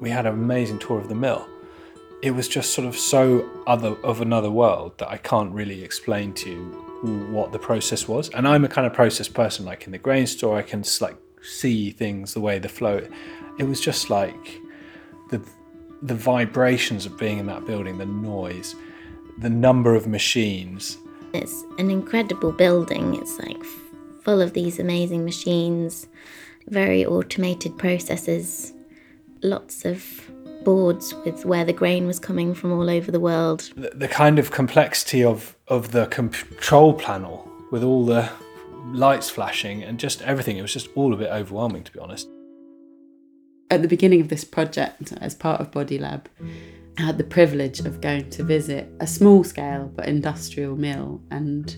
We 0.00 0.10
had 0.10 0.26
an 0.26 0.34
amazing 0.34 0.78
tour 0.78 0.98
of 0.98 1.08
the 1.08 1.14
mill. 1.14 1.46
It 2.24 2.34
was 2.34 2.48
just 2.48 2.72
sort 2.72 2.88
of 2.88 2.96
so 2.96 3.48
other 3.66 3.96
of 4.02 4.20
another 4.20 4.50
world 4.50 4.98
that 4.98 5.08
I 5.10 5.18
can't 5.18 5.52
really 5.52 5.84
explain 5.84 6.32
to 6.34 6.50
you 6.50 6.64
what 7.30 7.52
the 7.52 7.58
process 7.58 8.08
was. 8.08 8.30
And 8.30 8.48
I'm 8.48 8.64
a 8.64 8.68
kind 8.68 8.86
of 8.86 8.94
process 8.94 9.28
person, 9.28 9.66
like 9.66 9.84
in 9.84 9.92
the 9.92 9.98
grain 9.98 10.26
store, 10.26 10.56
I 10.56 10.62
can 10.62 10.82
just 10.82 11.02
like 11.02 11.18
see 11.42 11.90
things 11.90 12.32
the 12.32 12.40
way 12.40 12.58
the 12.58 12.68
flow. 12.68 13.06
It 13.58 13.64
was 13.64 13.80
just 13.80 14.08
like 14.08 14.60
the 15.30 15.40
the 16.00 16.14
vibrations 16.14 17.04
of 17.06 17.18
being 17.18 17.38
in 17.38 17.46
that 17.46 17.66
building, 17.66 17.98
the 17.98 18.06
noise 18.06 18.74
the 19.38 19.50
number 19.50 19.94
of 19.94 20.06
machines. 20.06 20.98
It's 21.32 21.64
an 21.78 21.90
incredible 21.90 22.52
building. 22.52 23.14
It's 23.14 23.38
like 23.38 23.62
full 24.22 24.40
of 24.40 24.52
these 24.52 24.78
amazing 24.78 25.24
machines, 25.24 26.06
very 26.68 27.04
automated 27.04 27.76
processes, 27.78 28.72
lots 29.42 29.84
of 29.84 30.23
boards 30.64 31.14
with 31.24 31.44
where 31.44 31.64
the 31.64 31.72
grain 31.72 32.06
was 32.06 32.18
coming 32.18 32.54
from 32.54 32.72
all 32.72 32.90
over 32.90 33.10
the 33.10 33.20
world. 33.20 33.70
The, 33.76 33.90
the 33.90 34.08
kind 34.08 34.38
of 34.38 34.50
complexity 34.50 35.22
of, 35.22 35.56
of 35.68 35.92
the 35.92 36.06
control 36.06 36.94
panel 36.94 37.48
with 37.70 37.82
all 37.82 38.04
the 38.04 38.30
lights 38.86 39.30
flashing 39.30 39.82
and 39.82 39.98
just 39.98 40.22
everything, 40.22 40.56
it 40.56 40.62
was 40.62 40.72
just 40.72 40.88
all 40.94 41.12
a 41.12 41.16
bit 41.16 41.30
overwhelming 41.30 41.84
to 41.84 41.92
be 41.92 41.98
honest. 41.98 42.28
At 43.70 43.82
the 43.82 43.88
beginning 43.88 44.20
of 44.20 44.28
this 44.28 44.44
project, 44.44 45.12
as 45.20 45.34
part 45.34 45.60
of 45.60 45.72
Body 45.72 45.98
Lab, 45.98 46.28
I 46.98 47.02
had 47.02 47.18
the 47.18 47.24
privilege 47.24 47.80
of 47.80 48.00
going 48.00 48.30
to 48.30 48.44
visit 48.44 48.88
a 49.00 49.06
small 49.06 49.42
scale 49.42 49.90
but 49.94 50.06
industrial 50.06 50.76
mill, 50.76 51.20
and 51.30 51.76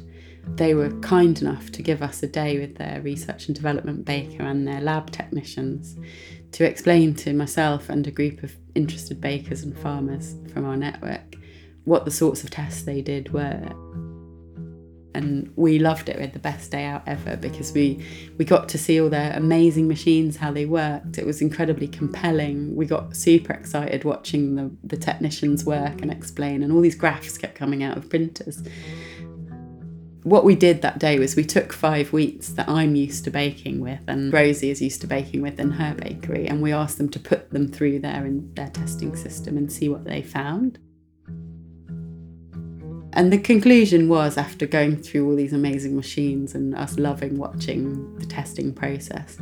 they 0.56 0.74
were 0.74 0.90
kind 1.00 1.40
enough 1.40 1.72
to 1.72 1.82
give 1.82 2.02
us 2.02 2.22
a 2.22 2.26
day 2.26 2.58
with 2.58 2.76
their 2.76 3.00
research 3.02 3.46
and 3.46 3.54
development 3.54 4.04
baker 4.04 4.42
and 4.42 4.66
their 4.66 4.80
lab 4.80 5.10
technicians 5.10 5.96
to 6.56 6.64
explain 6.64 7.14
to 7.14 7.34
myself 7.34 7.90
and 7.90 8.06
a 8.06 8.10
group 8.10 8.42
of 8.42 8.56
interested 8.74 9.20
bakers 9.20 9.62
and 9.62 9.78
farmers 9.78 10.36
from 10.54 10.64
our 10.64 10.74
network 10.74 11.36
what 11.84 12.06
the 12.06 12.10
sorts 12.10 12.42
of 12.42 12.48
tests 12.48 12.84
they 12.84 13.02
did 13.02 13.30
were 13.30 13.60
and 15.12 15.50
we 15.56 15.78
loved 15.78 16.10
it. 16.10 16.16
We 16.16 16.22
had 16.22 16.34
the 16.34 16.38
best 16.38 16.70
day 16.70 16.84
out 16.84 17.02
ever 17.06 17.36
because 17.36 17.72
we 17.72 18.04
we 18.36 18.44
got 18.44 18.68
to 18.68 18.78
see 18.78 19.00
all 19.00 19.08
their 19.08 19.32
amazing 19.32 19.88
machines, 19.88 20.36
how 20.36 20.52
they 20.52 20.66
worked. 20.66 21.16
It 21.16 21.24
was 21.24 21.40
incredibly 21.40 21.88
compelling. 21.88 22.76
We 22.76 22.84
got 22.84 23.16
super 23.16 23.54
excited 23.54 24.04
watching 24.04 24.56
the, 24.56 24.70
the 24.84 24.98
technicians 24.98 25.64
work 25.64 26.02
and 26.02 26.10
explain, 26.10 26.62
and 26.62 26.70
all 26.70 26.82
these 26.82 26.94
graphs 26.94 27.38
kept 27.38 27.54
coming 27.54 27.82
out 27.82 27.96
of 27.96 28.10
printers. 28.10 28.62
What 30.26 30.44
we 30.44 30.56
did 30.56 30.82
that 30.82 30.98
day 30.98 31.20
was 31.20 31.36
we 31.36 31.44
took 31.44 31.72
five 31.72 32.08
wheats 32.08 32.48
that 32.54 32.68
I'm 32.68 32.96
used 32.96 33.22
to 33.26 33.30
baking 33.30 33.78
with 33.78 34.00
and 34.08 34.32
Rosie 34.32 34.70
is 34.70 34.82
used 34.82 35.00
to 35.02 35.06
baking 35.06 35.40
with 35.40 35.60
in 35.60 35.70
her 35.70 35.94
bakery, 35.94 36.48
and 36.48 36.60
we 36.60 36.72
asked 36.72 36.98
them 36.98 37.08
to 37.10 37.20
put 37.20 37.52
them 37.52 37.68
through 37.68 38.00
their 38.00 38.26
in 38.26 38.52
their 38.54 38.70
testing 38.70 39.14
system 39.14 39.56
and 39.56 39.70
see 39.70 39.88
what 39.88 40.04
they 40.04 40.22
found. 40.22 40.80
And 43.12 43.32
the 43.32 43.38
conclusion 43.38 44.08
was, 44.08 44.36
after 44.36 44.66
going 44.66 44.96
through 44.96 45.30
all 45.30 45.36
these 45.36 45.52
amazing 45.52 45.94
machines 45.94 46.56
and 46.56 46.74
us 46.74 46.98
loving 46.98 47.38
watching 47.38 48.16
the 48.18 48.26
testing 48.26 48.74
process, 48.74 49.38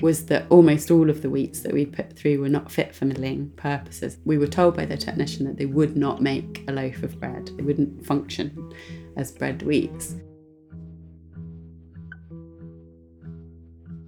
was 0.00 0.24
that 0.26 0.46
almost 0.48 0.90
all 0.90 1.10
of 1.10 1.20
the 1.20 1.28
wheats 1.28 1.60
that 1.60 1.74
we'd 1.74 1.92
put 1.92 2.16
through 2.16 2.40
were 2.40 2.48
not 2.48 2.72
fit 2.72 2.94
for 2.94 3.04
milling 3.04 3.50
purposes. 3.56 4.16
We 4.24 4.38
were 4.38 4.46
told 4.46 4.76
by 4.76 4.86
the 4.86 4.96
technician 4.96 5.44
that 5.44 5.58
they 5.58 5.66
would 5.66 5.94
not 5.94 6.22
make 6.22 6.64
a 6.66 6.72
loaf 6.72 7.02
of 7.02 7.20
bread, 7.20 7.50
they 7.58 7.62
wouldn't 7.62 8.06
function 8.06 8.72
as 9.16 9.32
bread 9.32 9.62
wheats. 9.62 10.14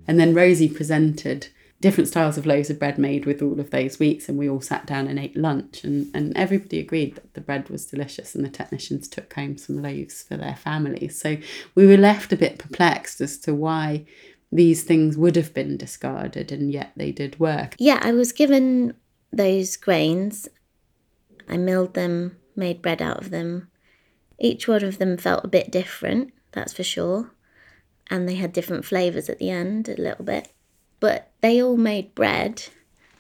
And 0.07 0.21
then 0.21 0.35
Rosie 0.35 0.69
presented 0.69 1.49
different 1.81 2.09
styles 2.09 2.39
of 2.39 2.47
loaves 2.47 2.71
of 2.71 2.79
bread 2.79 2.97
made 2.97 3.27
with 3.27 3.43
all 3.43 3.61
of 3.61 3.69
those 3.71 3.99
wheats 3.99 4.27
and 4.27 4.39
we 4.39 4.49
all 4.49 4.61
sat 4.61 4.87
down 4.87 5.07
and 5.07 5.19
ate 5.19 5.37
lunch 5.37 5.85
and, 5.85 6.11
and 6.15 6.35
everybody 6.35 6.81
agreed 6.81 7.15
that 7.15 7.35
the 7.35 7.43
bread 7.43 7.69
was 7.69 7.85
delicious 7.85 8.35
and 8.35 8.43
the 8.43 8.49
technicians 8.49 9.07
took 9.07 9.31
home 9.35 9.59
some 9.59 9.83
loaves 9.83 10.23
for 10.23 10.39
their 10.39 10.57
families. 10.57 11.21
So 11.21 11.37
we 11.75 11.87
were 11.87 11.99
left 11.99 12.33
a 12.33 12.39
bit 12.39 12.59
perplexed 12.59 13.21
as 13.21 13.37
to 13.41 13.55
why 13.55 14.07
these 14.51 14.83
things 14.83 15.19
would 15.19 15.37
have 15.37 15.53
been 15.53 15.77
discarded 15.77 16.51
and 16.51 16.73
yet 16.73 16.93
they 16.97 17.13
did 17.13 17.39
work. 17.39 17.75
Yeah 17.79 17.99
i 18.01 18.13
was 18.13 18.33
given 18.33 18.95
those 19.31 19.77
grains. 19.77 20.49
I 21.49 21.59
milled 21.59 21.93
them 21.93 22.37
made 22.57 22.81
bread 22.81 23.03
out 23.03 23.19
of 23.19 23.29
them 23.29 23.69
each 24.39 24.67
one 24.69 24.85
of 24.85 24.99
them 24.99 25.17
felt 25.17 25.45
a 25.45 25.49
bit 25.49 25.71
different 25.71 26.33
that's 26.53 26.73
for 26.73 26.85
sure 26.85 27.33
and 28.09 28.29
they 28.29 28.35
had 28.35 28.53
different 28.53 28.85
flavors 28.85 29.29
at 29.29 29.39
the 29.39 29.51
end 29.51 29.89
a 29.89 30.01
little 30.01 30.25
bit 30.25 30.53
but 31.05 31.31
they 31.43 31.63
all 31.63 31.77
made 31.77 32.15
bread. 32.15 32.65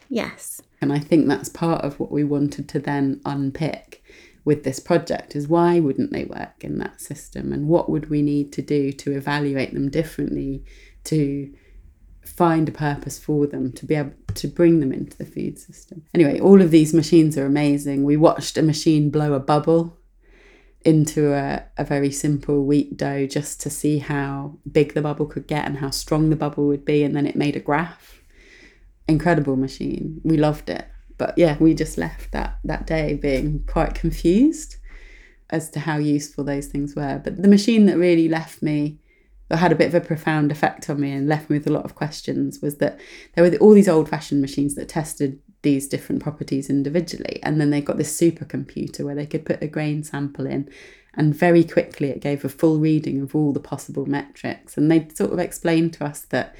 Yes. 0.09 0.63
And 0.81 0.91
I 0.91 0.99
think 0.99 1.29
that's 1.29 1.51
part 1.51 1.85
of 1.85 2.01
what 2.01 2.11
we 2.11 2.25
wanted 2.25 2.67
to 2.71 2.79
then 2.79 3.21
unpick 3.27 4.03
with 4.43 4.65
this 4.65 4.81
project 4.81 5.37
is 5.37 5.49
why 5.49 5.81
wouldn't 5.81 6.11
they 6.11 6.25
work 6.25 6.63
in 6.65 6.79
that 6.79 7.03
system 7.03 7.53
and 7.53 7.69
what 7.69 7.91
would 7.91 8.09
we 8.09 8.23
need 8.23 8.55
to 8.55 8.63
do 8.63 8.91
to 8.91 9.13
evaluate 9.13 9.75
them 9.75 9.91
differently 9.91 10.65
to 11.05 11.53
find 12.25 12.71
a 12.71 12.73
purpose 12.73 13.19
for 13.19 13.47
them 13.47 13.71
to 13.73 13.85
be 13.85 13.95
able 13.95 14.15
to 14.33 14.49
bring 14.49 14.81
them 14.81 14.91
into 14.91 15.19
the 15.19 15.27
food 15.27 15.59
system. 15.59 16.07
Anyway, 16.15 16.41
all 16.41 16.63
of 16.63 16.71
these 16.71 16.95
machines 16.95 17.37
are 17.37 17.45
amazing. 17.45 18.03
We 18.03 18.17
watched 18.17 18.57
a 18.57 18.63
machine 18.63 19.11
blow 19.11 19.35
a 19.35 19.41
bubble 19.41 19.99
into 20.85 21.33
a, 21.33 21.65
a 21.79 21.85
very 21.85 22.11
simple 22.11 22.65
wheat 22.65 22.97
dough 22.97 23.27
just 23.27 23.61
to 23.63 23.71
see 23.71 23.99
how 23.99 24.59
big 24.71 24.95
the 24.95 25.03
bubble 25.03 25.27
could 25.27 25.47
get 25.47 25.65
and 25.65 25.79
how 25.79 25.91
strong 25.91 26.31
the 26.31 26.37
bubble 26.37 26.67
would 26.67 26.85
be. 26.85 27.03
And 27.03 27.17
then 27.17 27.27
it 27.27 27.37
made 27.37 27.57
a 27.57 27.61
graph. 27.61 28.21
Incredible 29.09 29.57
machine. 29.57 30.21
We 30.25 30.37
loved 30.37 30.69
it. 30.69 30.87
But 31.17 31.37
yeah, 31.39 31.57
we 31.59 31.75
just 31.75 31.97
left 31.97 32.33
that, 32.33 32.59
that 32.65 32.87
day 32.87 33.15
being 33.15 33.65
quite 33.67 33.95
confused 33.95 34.77
as 35.51 35.71
to 35.71 35.81
how 35.81 35.99
useful 35.99 36.45
those 36.45 36.67
things 36.67 36.97
were. 36.97 37.21
But 37.23 37.41
the 37.41 37.49
machine 37.49 37.87
that 37.87 37.99
really 37.99 38.29
left 38.29 38.63
me, 38.63 38.99
that 39.49 39.59
had 39.59 39.73
a 39.73 39.77
bit 39.77 39.89
of 39.89 39.95
a 39.95 40.01
profound 40.01 40.51
effect 40.51 40.89
on 40.91 41.01
me 41.01 41.13
and 41.13 41.29
left 41.29 41.51
me 41.51 41.59
with 41.59 41.67
a 41.67 41.73
lot 41.73 41.85
of 41.85 41.95
questions, 41.95 42.61
was 42.61 42.79
that 42.79 42.99
there 43.35 43.45
were 43.45 43.57
all 43.59 43.75
these 43.75 43.89
old 43.89 44.09
fashioned 44.09 44.41
machines 44.41 44.75
that 44.75 44.89
tested 44.89 45.39
these 45.65 45.89
different 45.89 46.23
properties 46.23 46.71
individually. 46.71 47.41
And 47.43 47.61
then 47.61 47.71
they 47.71 47.81
got 47.81 47.99
this 47.99 48.19
supercomputer 48.19 49.01
where 49.01 49.17
they 49.17 49.27
could 49.27 49.45
put 49.45 49.63
a 49.63 49.67
grain 49.67 50.05
sample 50.05 50.47
in 50.47 50.71
and 51.17 51.35
very 51.35 51.65
quickly 51.65 52.11
it 52.11 52.21
gave 52.21 52.45
a 52.45 52.49
full 52.49 52.79
reading 52.79 53.21
of 53.21 53.35
all 53.35 53.53
the 53.53 53.61
possible 53.61 54.07
metrics. 54.07 54.77
And 54.77 54.91
they 54.91 55.09
sort 55.15 55.33
of 55.33 55.39
explained 55.39 55.93
to 55.95 56.05
us 56.05 56.23
that 56.23 56.55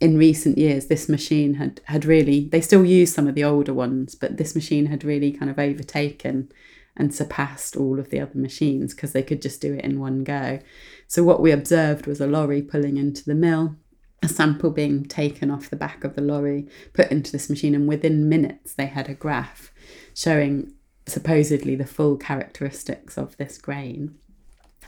in 0.00 0.18
recent 0.18 0.58
years 0.58 0.86
this 0.86 1.08
machine 1.08 1.54
had 1.54 1.80
had 1.84 2.04
really 2.04 2.48
they 2.48 2.60
still 2.60 2.84
use 2.84 3.14
some 3.14 3.28
of 3.28 3.34
the 3.34 3.44
older 3.44 3.72
ones, 3.72 4.14
but 4.14 4.36
this 4.36 4.54
machine 4.54 4.86
had 4.86 5.04
really 5.04 5.32
kind 5.32 5.50
of 5.50 5.58
overtaken 5.58 6.50
and 6.96 7.14
surpassed 7.14 7.76
all 7.76 7.98
of 7.98 8.10
the 8.10 8.20
other 8.20 8.38
machines 8.38 8.94
because 8.94 9.12
they 9.12 9.22
could 9.22 9.42
just 9.42 9.60
do 9.60 9.74
it 9.74 9.84
in 9.84 9.98
one 9.98 10.22
go. 10.22 10.60
So 11.06 11.24
what 11.24 11.40
we 11.40 11.50
observed 11.50 12.06
was 12.06 12.20
a 12.20 12.26
lorry 12.26 12.62
pulling 12.62 12.96
into 12.96 13.24
the 13.24 13.34
mill 13.34 13.76
a 14.24 14.28
sample 14.28 14.70
being 14.70 15.04
taken 15.04 15.50
off 15.50 15.70
the 15.70 15.76
back 15.76 16.04
of 16.04 16.14
the 16.14 16.22
lorry, 16.22 16.66
put 16.92 17.10
into 17.10 17.32
this 17.32 17.50
machine, 17.50 17.74
and 17.74 17.88
within 17.88 18.28
minutes 18.28 18.74
they 18.74 18.86
had 18.86 19.08
a 19.08 19.14
graph 19.14 19.72
showing 20.14 20.72
supposedly 21.06 21.76
the 21.76 21.86
full 21.86 22.16
characteristics 22.16 23.18
of 23.18 23.36
this 23.36 23.58
grain. 23.58 24.16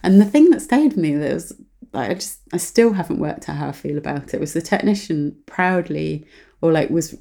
And 0.02 0.20
the 0.20 0.24
thing 0.24 0.50
that 0.50 0.62
stayed 0.62 0.88
with 0.88 0.96
me 0.96 1.14
that 1.14 1.34
was 1.34 1.52
like 1.92 2.10
I 2.10 2.14
just 2.14 2.40
I 2.52 2.56
still 2.58 2.92
haven't 2.92 3.20
worked 3.20 3.48
out 3.48 3.56
how 3.56 3.68
I 3.68 3.72
feel 3.72 3.98
about 3.98 4.34
it 4.34 4.40
was 4.40 4.52
the 4.52 4.62
technician 4.62 5.36
proudly 5.46 6.26
or 6.60 6.72
like 6.72 6.90
was 6.90 7.16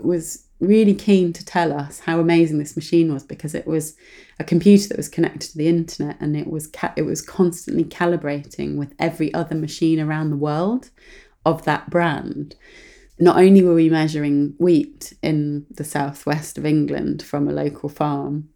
was 0.00 0.44
really 0.60 0.94
keen 0.94 1.32
to 1.32 1.44
tell 1.44 1.72
us 1.72 2.00
how 2.00 2.20
amazing 2.20 2.58
this 2.58 2.76
machine 2.76 3.12
was 3.12 3.22
because 3.22 3.54
it 3.54 3.66
was 3.66 3.96
a 4.38 4.44
computer 4.44 4.88
that 4.88 4.96
was 4.96 5.08
connected 5.08 5.50
to 5.50 5.58
the 5.58 5.68
internet 5.68 6.16
and 6.20 6.36
it 6.36 6.46
was 6.46 6.66
ca- 6.66 6.94
it 6.96 7.02
was 7.02 7.20
constantly 7.20 7.84
calibrating 7.84 8.76
with 8.76 8.94
every 8.98 9.32
other 9.34 9.54
machine 9.54 10.00
around 10.00 10.30
the 10.30 10.36
world 10.36 10.90
of 11.44 11.64
that 11.64 11.90
brand. 11.90 12.56
not 13.18 13.36
only 13.36 13.62
were 13.62 13.74
we 13.74 13.88
measuring 13.88 14.54
wheat 14.58 15.12
in 15.22 15.64
the 15.70 15.84
southwest 15.84 16.58
of 16.58 16.66
England 16.66 17.22
from 17.22 17.46
a 17.46 17.52
local 17.52 17.88
farm, 17.88 18.48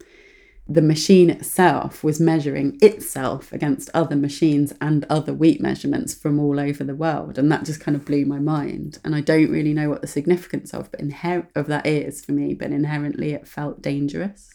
the 0.71 0.81
machine 0.83 1.31
itself 1.31 2.03
was 2.03 2.19
measuring 2.19 2.77
itself 2.79 3.51
against 3.51 3.89
other 3.95 4.15
machines 4.15 4.71
and 4.79 5.03
other 5.09 5.33
wheat 5.33 5.59
measurements 5.59 6.13
from 6.13 6.39
all 6.39 6.59
over 6.59 6.83
the 6.83 6.93
world. 6.93 7.39
And 7.39 7.51
that 7.51 7.65
just 7.65 7.79
kind 7.79 7.97
of 7.97 8.05
blew 8.05 8.23
my 8.25 8.37
mind. 8.37 8.99
And 9.03 9.15
i 9.15 9.21
don't 9.21 9.49
really 9.49 9.73
know 9.73 9.89
what 9.89 10.01
the 10.01 10.07
significance 10.07 10.73
of 10.73 10.91
but 10.91 10.99
inher- 10.99 11.47
of 11.55 11.65
that 11.67 11.87
is 11.87 12.23
for 12.23 12.33
me 12.33 12.53
but 12.53 12.69
inherently 12.71 13.31
it 13.31 13.47
felt 13.47 13.81
dangerous. 13.81 14.53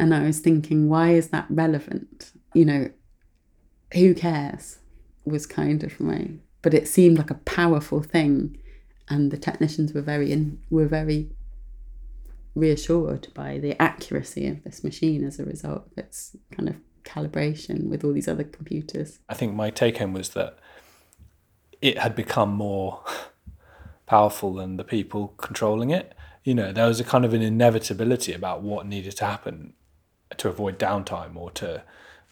And 0.00 0.14
i 0.14 0.22
was 0.22 0.40
thinking 0.40 0.88
why 0.88 1.10
is 1.10 1.28
that 1.28 1.46
relevant? 1.50 2.32
You 2.54 2.64
know 2.64 2.90
who 3.92 4.14
cares 4.14 4.78
was 5.26 5.46
kind 5.46 5.84
of 5.84 6.00
my 6.00 6.30
but 6.64 6.72
it 6.72 6.88
seemed 6.88 7.18
like 7.18 7.30
a 7.30 7.34
powerful 7.34 8.02
thing 8.02 8.56
and 9.10 9.30
the 9.30 9.36
technicians 9.36 9.92
were 9.92 10.00
very 10.00 10.32
in, 10.32 10.58
were 10.70 10.86
very 10.86 11.28
reassured 12.54 13.28
by 13.34 13.58
the 13.58 13.80
accuracy 13.80 14.48
of 14.48 14.64
this 14.64 14.82
machine 14.82 15.22
as 15.24 15.38
a 15.38 15.44
result 15.44 15.86
of 15.92 15.98
its 15.98 16.34
kind 16.50 16.70
of 16.70 16.76
calibration 17.04 17.90
with 17.90 18.02
all 18.02 18.14
these 18.14 18.26
other 18.26 18.44
computers. 18.44 19.18
I 19.28 19.34
think 19.34 19.54
my 19.54 19.68
take 19.68 19.98
home 19.98 20.14
was 20.14 20.30
that 20.30 20.56
it 21.82 21.98
had 21.98 22.16
become 22.16 22.54
more 22.54 23.04
powerful 24.06 24.54
than 24.54 24.78
the 24.78 24.84
people 24.84 25.34
controlling 25.36 25.90
it. 25.90 26.14
You 26.44 26.54
know, 26.54 26.72
there 26.72 26.86
was 26.86 26.98
a 26.98 27.04
kind 27.04 27.26
of 27.26 27.34
an 27.34 27.42
inevitability 27.42 28.32
about 28.32 28.62
what 28.62 28.86
needed 28.86 29.18
to 29.18 29.26
happen 29.26 29.74
to 30.38 30.48
avoid 30.48 30.78
downtime 30.78 31.36
or 31.36 31.50
to 31.50 31.82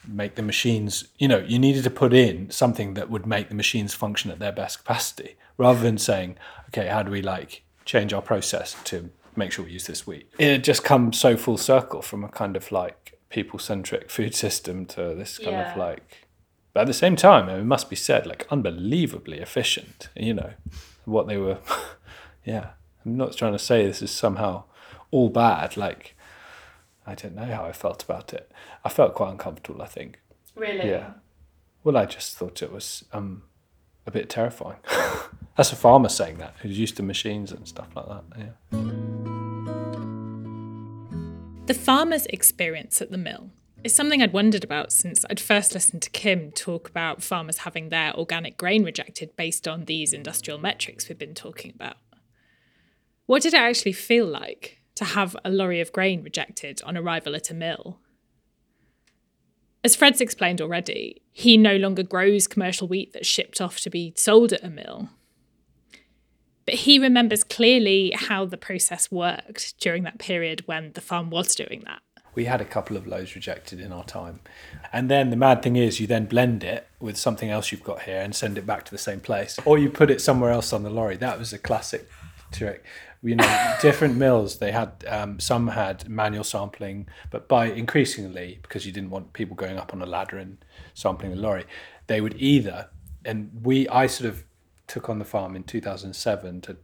make 0.06 0.34
the 0.34 0.42
machines, 0.42 1.08
you 1.18 1.28
know, 1.28 1.38
you 1.38 1.58
needed 1.58 1.84
to 1.84 1.90
put 1.90 2.12
in 2.12 2.50
something 2.50 2.94
that 2.94 3.10
would 3.10 3.26
make 3.26 3.48
the 3.48 3.54
machines 3.54 3.94
function 3.94 4.30
at 4.30 4.38
their 4.38 4.52
best 4.52 4.78
capacity 4.78 5.36
rather 5.58 5.80
than 5.80 5.98
saying, 5.98 6.36
okay, 6.68 6.88
how 6.88 7.02
do 7.02 7.10
we 7.10 7.22
like 7.22 7.62
change 7.84 8.12
our 8.12 8.22
process 8.22 8.76
to 8.84 9.10
make 9.36 9.52
sure 9.52 9.64
we 9.64 9.72
use 9.72 9.86
this 9.86 10.06
wheat. 10.06 10.28
It 10.38 10.50
had 10.50 10.64
just 10.64 10.84
come 10.84 11.12
so 11.12 11.36
full 11.36 11.56
circle 11.56 12.02
from 12.02 12.24
a 12.24 12.28
kind 12.28 12.56
of 12.56 12.70
like 12.72 13.18
people 13.30 13.58
centric 13.58 14.10
food 14.16 14.34
system 14.34 14.86
to 14.86 15.14
this 15.14 15.38
kind 15.38 15.52
yeah. 15.52 15.72
of 15.72 15.78
like, 15.78 16.28
but 16.72 16.82
at 16.82 16.86
the 16.86 16.94
same 16.94 17.16
time, 17.16 17.48
it 17.48 17.64
must 17.64 17.90
be 17.90 17.96
said, 17.96 18.26
like 18.26 18.46
unbelievably 18.50 19.38
efficient, 19.38 20.08
you 20.16 20.34
know, 20.34 20.52
what 21.04 21.26
they 21.26 21.36
were. 21.36 21.58
yeah. 22.44 22.70
I'm 23.04 23.16
not 23.16 23.36
trying 23.36 23.52
to 23.52 23.58
say 23.58 23.86
this 23.86 24.00
is 24.00 24.10
somehow 24.10 24.64
all 25.10 25.28
bad. 25.28 25.76
Like, 25.76 26.16
I 27.06 27.14
don't 27.14 27.34
know 27.34 27.44
how 27.44 27.64
I 27.64 27.72
felt 27.72 28.02
about 28.02 28.32
it. 28.32 28.50
I 28.84 28.88
felt 28.88 29.14
quite 29.14 29.30
uncomfortable, 29.30 29.82
I 29.82 29.86
think. 29.86 30.20
Really? 30.54 30.88
Yeah. 30.88 31.14
Well, 31.84 31.96
I 31.96 32.06
just 32.06 32.36
thought 32.36 32.62
it 32.62 32.72
was 32.72 33.04
um, 33.12 33.42
a 34.06 34.10
bit 34.10 34.30
terrifying. 34.30 34.78
That's 35.56 35.72
a 35.72 35.76
farmer 35.76 36.08
saying 36.08 36.38
that, 36.38 36.54
who's 36.60 36.78
used 36.78 36.96
to 36.96 37.02
machines 37.02 37.52
and 37.52 37.66
stuff 37.66 37.88
like 37.96 38.06
that. 38.06 38.24
Yeah. 38.38 38.52
The 41.66 41.74
farmer's 41.74 42.26
experience 42.26 43.02
at 43.02 43.10
the 43.10 43.18
mill 43.18 43.50
is 43.84 43.94
something 43.94 44.22
I'd 44.22 44.32
wondered 44.32 44.64
about 44.64 44.92
since 44.92 45.24
I'd 45.28 45.40
first 45.40 45.74
listened 45.74 46.02
to 46.02 46.10
Kim 46.10 46.52
talk 46.52 46.88
about 46.88 47.22
farmers 47.22 47.58
having 47.58 47.88
their 47.88 48.14
organic 48.16 48.56
grain 48.56 48.84
rejected 48.84 49.34
based 49.36 49.66
on 49.66 49.84
these 49.86 50.12
industrial 50.12 50.58
metrics 50.58 51.08
we've 51.08 51.18
been 51.18 51.34
talking 51.34 51.72
about. 51.74 51.96
What 53.26 53.42
did 53.42 53.54
it 53.54 53.60
actually 53.60 53.92
feel 53.92 54.26
like 54.26 54.81
to 54.96 55.04
have 55.04 55.36
a 55.44 55.50
lorry 55.50 55.80
of 55.80 55.92
grain 55.92 56.22
rejected 56.22 56.80
on 56.84 56.96
arrival 56.96 57.34
at 57.34 57.50
a 57.50 57.54
mill? 57.54 57.98
As 59.84 59.96
Fred's 59.96 60.20
explained 60.20 60.60
already, 60.60 61.22
he 61.32 61.56
no 61.56 61.76
longer 61.76 62.04
grows 62.04 62.46
commercial 62.46 62.86
wheat 62.86 63.12
that's 63.12 63.26
shipped 63.26 63.60
off 63.60 63.80
to 63.80 63.90
be 63.90 64.14
sold 64.16 64.52
at 64.52 64.62
a 64.62 64.70
mill. 64.70 65.10
But 66.64 66.76
he 66.76 67.00
remembers 67.00 67.42
clearly 67.42 68.12
how 68.14 68.44
the 68.44 68.56
process 68.56 69.10
worked 69.10 69.78
during 69.80 70.04
that 70.04 70.20
period 70.20 70.68
when 70.68 70.92
the 70.92 71.00
farm 71.00 71.30
was 71.30 71.56
doing 71.56 71.82
that. 71.86 72.00
We 72.34 72.44
had 72.44 72.60
a 72.60 72.64
couple 72.64 72.96
of 72.96 73.06
loads 73.06 73.34
rejected 73.34 73.80
in 73.80 73.92
our 73.92 74.04
time. 74.04 74.40
And 74.92 75.10
then 75.10 75.30
the 75.30 75.36
mad 75.36 75.62
thing 75.62 75.76
is, 75.76 76.00
you 76.00 76.06
then 76.06 76.26
blend 76.26 76.62
it 76.62 76.86
with 77.00 77.16
something 77.16 77.50
else 77.50 77.72
you've 77.72 77.84
got 77.84 78.02
here 78.02 78.20
and 78.20 78.34
send 78.34 78.56
it 78.56 78.66
back 78.66 78.84
to 78.84 78.90
the 78.90 78.98
same 78.98 79.20
place. 79.20 79.58
Or 79.64 79.78
you 79.78 79.90
put 79.90 80.10
it 80.10 80.20
somewhere 80.20 80.50
else 80.50 80.72
on 80.72 80.84
the 80.84 80.90
lorry. 80.90 81.16
That 81.16 81.38
was 81.38 81.52
a 81.52 81.58
classic 81.58 82.08
trick 82.52 82.84
you 83.22 83.36
know, 83.36 83.76
different 83.80 84.16
mills. 84.16 84.58
They 84.58 84.72
had 84.72 85.04
um, 85.06 85.38
some 85.38 85.68
had 85.68 86.08
manual 86.08 86.44
sampling, 86.44 87.08
but 87.30 87.48
by 87.48 87.66
increasingly 87.66 88.58
because 88.62 88.84
you 88.84 88.92
didn't 88.92 89.10
want 89.10 89.32
people 89.32 89.54
going 89.54 89.78
up 89.78 89.92
on 89.94 90.02
a 90.02 90.06
ladder 90.06 90.38
and 90.38 90.64
sampling 90.94 91.32
the 91.32 91.38
lorry, 91.38 91.64
they 92.06 92.20
would 92.20 92.34
either 92.40 92.88
and 93.24 93.50
we 93.62 93.88
I 93.88 94.06
sort 94.06 94.28
of 94.28 94.44
took 94.86 95.08
on 95.08 95.18
the 95.18 95.24
farm 95.24 95.56
in 95.56 95.62
2007 95.62 96.60
to 96.62 96.76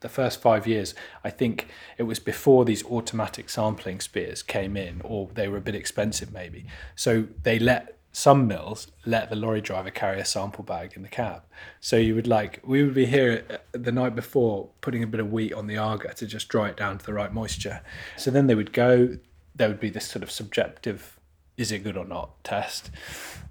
the 0.00 0.08
first 0.08 0.40
five 0.40 0.66
years, 0.66 0.94
I 1.22 1.30
think 1.30 1.68
it 1.98 2.04
was 2.04 2.18
before 2.18 2.64
these 2.64 2.84
automatic 2.86 3.50
sampling 3.50 4.00
spears 4.00 4.42
came 4.42 4.76
in, 4.76 5.02
or 5.04 5.28
they 5.34 5.48
were 5.48 5.58
a 5.58 5.60
bit 5.60 5.74
expensive 5.74 6.32
maybe. 6.32 6.64
So 6.96 7.26
they 7.42 7.58
let 7.58 7.98
some 8.12 8.48
mills 8.48 8.88
let 9.06 9.30
the 9.30 9.36
lorry 9.36 9.60
driver 9.60 9.90
carry 9.90 10.20
a 10.20 10.24
sample 10.24 10.64
bag 10.64 10.94
in 10.96 11.02
the 11.02 11.08
cab. 11.08 11.42
So 11.80 11.96
you 11.96 12.14
would 12.16 12.26
like, 12.26 12.60
we 12.64 12.82
would 12.82 12.94
be 12.94 13.06
here 13.06 13.60
the 13.72 13.92
night 13.92 14.16
before 14.16 14.68
putting 14.80 15.02
a 15.02 15.06
bit 15.06 15.20
of 15.20 15.32
wheat 15.32 15.52
on 15.52 15.68
the 15.68 15.76
Aga 15.76 16.14
to 16.14 16.26
just 16.26 16.48
dry 16.48 16.70
it 16.70 16.76
down 16.76 16.98
to 16.98 17.06
the 17.06 17.14
right 17.14 17.32
moisture. 17.32 17.82
So 18.16 18.30
then 18.30 18.48
they 18.48 18.56
would 18.56 18.72
go, 18.72 19.16
there 19.54 19.68
would 19.68 19.80
be 19.80 19.90
this 19.90 20.08
sort 20.08 20.24
of 20.24 20.30
subjective, 20.30 21.20
is 21.56 21.70
it 21.70 21.84
good 21.84 21.96
or 21.96 22.04
not 22.04 22.42
test. 22.42 22.90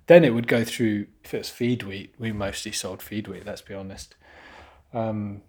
Then 0.07 0.25
it 0.25 0.33
would 0.33 0.47
go 0.47 0.65
through, 0.65 1.07
if 1.23 1.33
it 1.33 1.37
was 1.37 1.49
feed 1.49 1.83
wheat, 1.83 2.13
we 2.19 2.33
mostly 2.33 2.73
sold 2.73 3.01
feed 3.01 3.27
wheat, 3.29 3.45
let's 3.45 3.61
be 3.61 3.73
honest. 3.73 4.15
Um, 4.93 5.41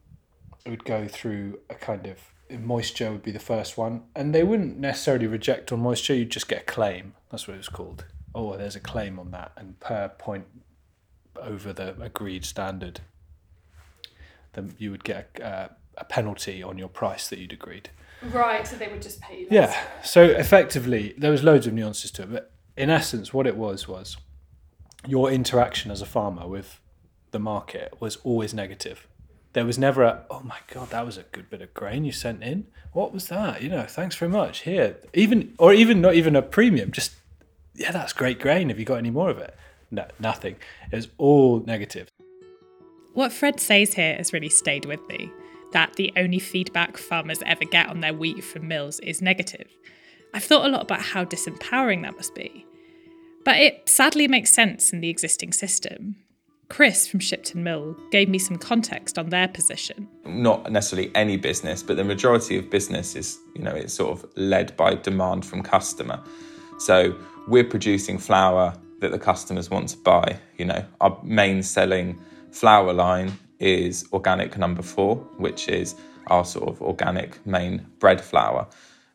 it 0.64 0.70
would 0.70 0.84
go 0.84 1.08
through 1.08 1.58
a 1.68 1.74
kind 1.74 2.06
of 2.06 2.18
moisture 2.60 3.10
would 3.10 3.22
be 3.22 3.32
the 3.32 3.38
first 3.40 3.76
one. 3.76 4.02
And 4.14 4.32
they 4.32 4.44
wouldn't 4.44 4.78
necessarily 4.78 5.26
reject 5.26 5.72
on 5.72 5.80
moisture, 5.80 6.14
you'd 6.14 6.30
just 6.30 6.48
get 6.48 6.62
a 6.62 6.64
claim. 6.64 7.14
That's 7.30 7.48
what 7.48 7.54
it 7.54 7.58
was 7.58 7.68
called 7.68 8.04
oh, 8.34 8.56
there's 8.56 8.76
a 8.76 8.80
claim 8.80 9.18
on 9.18 9.30
that, 9.30 9.52
and 9.56 9.78
per 9.80 10.08
point 10.08 10.46
over 11.36 11.72
the 11.72 12.00
agreed 12.00 12.44
standard, 12.44 13.00
then 14.52 14.74
you 14.78 14.90
would 14.90 15.04
get 15.04 15.30
a, 15.40 15.46
uh, 15.46 15.68
a 15.98 16.04
penalty 16.04 16.62
on 16.62 16.78
your 16.78 16.88
price 16.88 17.28
that 17.28 17.38
you'd 17.38 17.52
agreed. 17.52 17.90
Right, 18.22 18.66
so 18.66 18.76
they 18.76 18.88
would 18.88 19.02
just 19.02 19.20
pay 19.20 19.40
you. 19.40 19.48
Less. 19.50 19.52
Yeah, 19.52 20.02
so 20.04 20.24
effectively, 20.24 21.14
there 21.16 21.30
was 21.30 21.42
loads 21.42 21.66
of 21.66 21.72
nuances 21.72 22.10
to 22.12 22.22
it, 22.22 22.32
but 22.32 22.52
in 22.76 22.90
essence, 22.90 23.32
what 23.32 23.46
it 23.46 23.56
was 23.56 23.88
was 23.88 24.16
your 25.06 25.30
interaction 25.30 25.90
as 25.90 26.02
a 26.02 26.06
farmer 26.06 26.46
with 26.46 26.80
the 27.30 27.38
market 27.38 27.94
was 28.00 28.16
always 28.16 28.52
negative. 28.52 29.06
There 29.52 29.64
was 29.64 29.78
never 29.78 30.02
a, 30.02 30.24
oh 30.30 30.42
my 30.42 30.58
God, 30.72 30.90
that 30.90 31.04
was 31.04 31.16
a 31.16 31.24
good 31.32 31.50
bit 31.50 31.62
of 31.62 31.74
grain 31.74 32.04
you 32.04 32.12
sent 32.12 32.42
in. 32.42 32.66
What 32.92 33.12
was 33.12 33.28
that? 33.28 33.62
You 33.62 33.68
know, 33.70 33.82
thanks 33.82 34.14
very 34.14 34.30
much. 34.30 34.60
Here, 34.60 34.96
even, 35.14 35.54
or 35.58 35.72
even 35.72 36.00
not 36.00 36.14
even 36.14 36.36
a 36.36 36.42
premium, 36.42 36.92
just 36.92 37.12
yeah, 37.74 37.92
that's 37.92 38.12
great 38.12 38.40
grain. 38.40 38.68
Have 38.68 38.78
you 38.78 38.84
got 38.84 38.96
any 38.96 39.10
more 39.10 39.30
of 39.30 39.38
it? 39.38 39.56
No, 39.90 40.06
nothing. 40.18 40.56
It 40.92 40.96
was 40.96 41.08
all 41.18 41.60
negative. 41.60 42.08
What 43.14 43.32
Fred 43.32 43.58
says 43.58 43.94
here 43.94 44.14
has 44.14 44.32
really 44.32 44.48
stayed 44.48 44.86
with 44.86 45.00
me 45.08 45.30
that 45.72 45.94
the 45.94 46.12
only 46.16 46.38
feedback 46.38 46.96
farmers 46.96 47.42
ever 47.46 47.64
get 47.64 47.88
on 47.88 48.00
their 48.00 48.14
wheat 48.14 48.42
from 48.42 48.68
mills 48.68 49.00
is 49.00 49.22
negative. 49.22 49.68
I've 50.32 50.44
thought 50.44 50.66
a 50.66 50.68
lot 50.68 50.82
about 50.82 51.00
how 51.00 51.24
disempowering 51.24 52.02
that 52.02 52.16
must 52.16 52.34
be. 52.34 52.66
But 53.44 53.56
it 53.56 53.88
sadly 53.88 54.28
makes 54.28 54.52
sense 54.52 54.92
in 54.92 55.00
the 55.00 55.08
existing 55.08 55.52
system. 55.52 56.16
Chris 56.68 57.08
from 57.08 57.18
Shipton 57.18 57.64
Mill 57.64 57.96
gave 58.12 58.28
me 58.28 58.38
some 58.38 58.56
context 58.56 59.18
on 59.18 59.30
their 59.30 59.48
position. 59.48 60.06
Not 60.24 60.70
necessarily 60.70 61.10
any 61.16 61.36
business, 61.36 61.82
but 61.82 61.96
the 61.96 62.04
majority 62.04 62.58
of 62.58 62.70
business 62.70 63.16
is, 63.16 63.38
you 63.56 63.62
know, 63.62 63.74
it's 63.74 63.92
sort 63.92 64.12
of 64.12 64.30
led 64.36 64.76
by 64.76 64.94
demand 64.94 65.44
from 65.44 65.62
customer. 65.62 66.22
So 66.78 67.16
we're 67.48 67.64
producing 67.64 68.18
flour 68.18 68.74
that 69.00 69.10
the 69.10 69.18
customers 69.18 69.70
want 69.70 69.88
to 69.90 69.96
buy. 69.98 70.38
You 70.58 70.66
know, 70.66 70.84
our 71.00 71.18
main 71.22 71.62
selling 71.62 72.20
flour 72.50 72.92
line 72.92 73.32
is 73.58 74.06
organic 74.12 74.56
number 74.56 74.82
four, 74.82 75.16
which 75.38 75.68
is 75.68 75.94
our 76.28 76.44
sort 76.44 76.68
of 76.68 76.80
organic 76.82 77.44
main 77.46 77.86
bread 77.98 78.20
flour. 78.20 78.66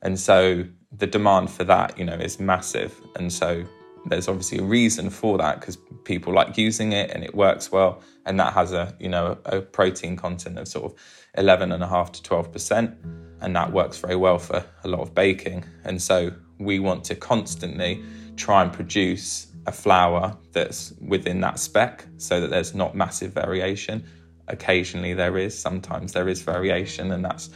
And 0.01 0.19
so 0.19 0.65
the 0.91 1.07
demand 1.07 1.49
for 1.49 1.63
that, 1.63 1.97
you 1.97 2.05
know, 2.05 2.13
is 2.13 2.39
massive. 2.39 2.99
And 3.15 3.31
so 3.31 3.65
there's 4.05 4.27
obviously 4.27 4.59
a 4.59 4.63
reason 4.63 5.09
for 5.09 5.37
that 5.37 5.59
because 5.59 5.77
people 6.03 6.33
like 6.33 6.57
using 6.57 6.91
it 6.91 7.09
and 7.11 7.23
it 7.23 7.33
works 7.33 7.71
well. 7.71 8.01
And 8.25 8.39
that 8.39 8.53
has 8.53 8.71
a, 8.71 8.95
you 8.99 9.09
know, 9.09 9.37
a 9.45 9.61
protein 9.61 10.15
content 10.15 10.59
of 10.59 10.67
sort 10.67 10.85
of 10.85 10.99
11 11.37 11.71
and 11.71 11.83
a 11.83 11.87
half 11.87 12.11
to 12.13 12.21
12%. 12.21 12.95
And 13.41 13.55
that 13.55 13.71
works 13.71 13.97
very 13.97 14.15
well 14.15 14.39
for 14.39 14.63
a 14.83 14.87
lot 14.87 15.01
of 15.01 15.13
baking. 15.13 15.65
And 15.83 16.01
so 16.01 16.31
we 16.59 16.79
want 16.79 17.03
to 17.05 17.15
constantly 17.15 18.03
try 18.35 18.63
and 18.63 18.71
produce 18.71 19.47
a 19.67 19.71
flour 19.71 20.37
that's 20.51 20.93
within 21.01 21.41
that 21.41 21.59
spec 21.59 22.05
so 22.17 22.39
that 22.39 22.49
there's 22.49 22.75
not 22.75 22.95
massive 22.95 23.33
variation. 23.33 24.05
Occasionally 24.47 25.13
there 25.13 25.37
is, 25.37 25.57
sometimes 25.57 26.13
there 26.13 26.29
is 26.29 26.41
variation, 26.41 27.11
and 27.11 27.25
that's 27.25 27.49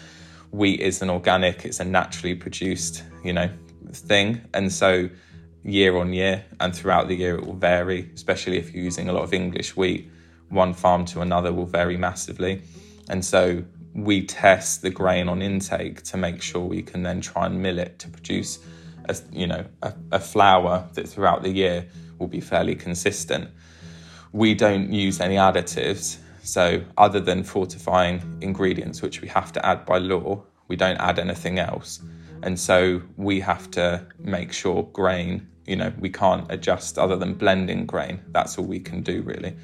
wheat 0.51 0.79
is 0.79 1.01
an 1.01 1.09
organic, 1.09 1.65
it's 1.65 1.79
a 1.79 1.85
naturally 1.85 2.35
produced, 2.35 3.03
you 3.23 3.33
know, 3.33 3.49
thing. 3.91 4.41
And 4.53 4.71
so 4.71 5.09
year 5.63 5.97
on 5.97 6.13
year 6.13 6.45
and 6.59 6.75
throughout 6.75 7.07
the 7.07 7.15
year 7.15 7.35
it 7.35 7.45
will 7.45 7.53
vary, 7.53 8.09
especially 8.15 8.57
if 8.57 8.73
you're 8.73 8.83
using 8.83 9.09
a 9.09 9.13
lot 9.13 9.23
of 9.23 9.33
English 9.33 9.75
wheat. 9.75 10.09
One 10.49 10.73
farm 10.73 11.05
to 11.05 11.21
another 11.21 11.53
will 11.53 11.67
vary 11.67 11.97
massively. 11.97 12.63
And 13.07 13.23
so 13.23 13.63
we 13.93 14.25
test 14.25 14.81
the 14.81 14.89
grain 14.89 15.29
on 15.29 15.41
intake 15.41 16.01
to 16.03 16.17
make 16.17 16.41
sure 16.41 16.61
we 16.61 16.81
can 16.81 17.03
then 17.03 17.21
try 17.21 17.45
and 17.45 17.61
mill 17.61 17.77
it 17.77 17.99
to 17.99 18.07
produce 18.07 18.59
a, 19.09 19.15
you 19.31 19.47
know, 19.47 19.65
a, 19.81 19.93
a 20.13 20.19
flour 20.19 20.87
that 20.93 21.07
throughout 21.07 21.43
the 21.43 21.49
year 21.49 21.87
will 22.17 22.27
be 22.27 22.41
fairly 22.41 22.75
consistent. 22.75 23.49
We 24.31 24.53
don't 24.53 24.91
use 24.91 25.19
any 25.19 25.35
additives. 25.35 26.17
So, 26.43 26.81
other 26.97 27.19
than 27.19 27.43
fortifying 27.43 28.37
ingredients, 28.41 29.01
which 29.01 29.21
we 29.21 29.27
have 29.27 29.51
to 29.53 29.65
add 29.65 29.85
by 29.85 29.97
law, 29.97 30.43
we 30.67 30.75
don't 30.75 30.97
add 30.97 31.19
anything 31.19 31.59
else. 31.59 31.99
And 32.41 32.57
so 32.57 33.01
we 33.17 33.41
have 33.41 33.69
to 33.71 34.05
make 34.19 34.53
sure 34.53 34.83
grain, 34.93 35.47
you 35.65 35.75
know, 35.75 35.91
we 35.99 36.09
can't 36.09 36.49
adjust 36.49 36.97
other 36.97 37.17
than 37.17 37.33
blending 37.33 37.85
grain. 37.85 38.21
That's 38.31 38.57
all 38.57 38.65
we 38.65 38.79
can 38.79 39.01
do 39.01 39.21
really. 39.23 39.55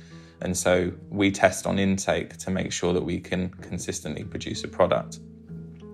And 0.42 0.58
so 0.58 0.92
we 1.10 1.32
test 1.32 1.66
on 1.66 1.80
intake 1.80 2.38
to 2.38 2.52
make 2.52 2.72
sure 2.74 2.92
that 2.94 3.04
we 3.04 3.20
can 3.20 3.50
consistently 3.62 4.24
produce 4.26 4.64
a 4.64 4.68
product. 4.68 5.20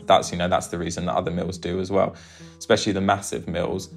That's, 0.05 0.31
you 0.31 0.37
know, 0.37 0.47
that's 0.47 0.67
the 0.67 0.79
reason 0.79 1.05
that 1.05 1.15
other 1.15 1.31
mills 1.31 1.57
do 1.57 1.79
as 1.79 1.91
well, 1.91 2.15
especially 2.61 2.91
the 2.91 3.01
massive 3.01 3.47
mills. 3.47 3.89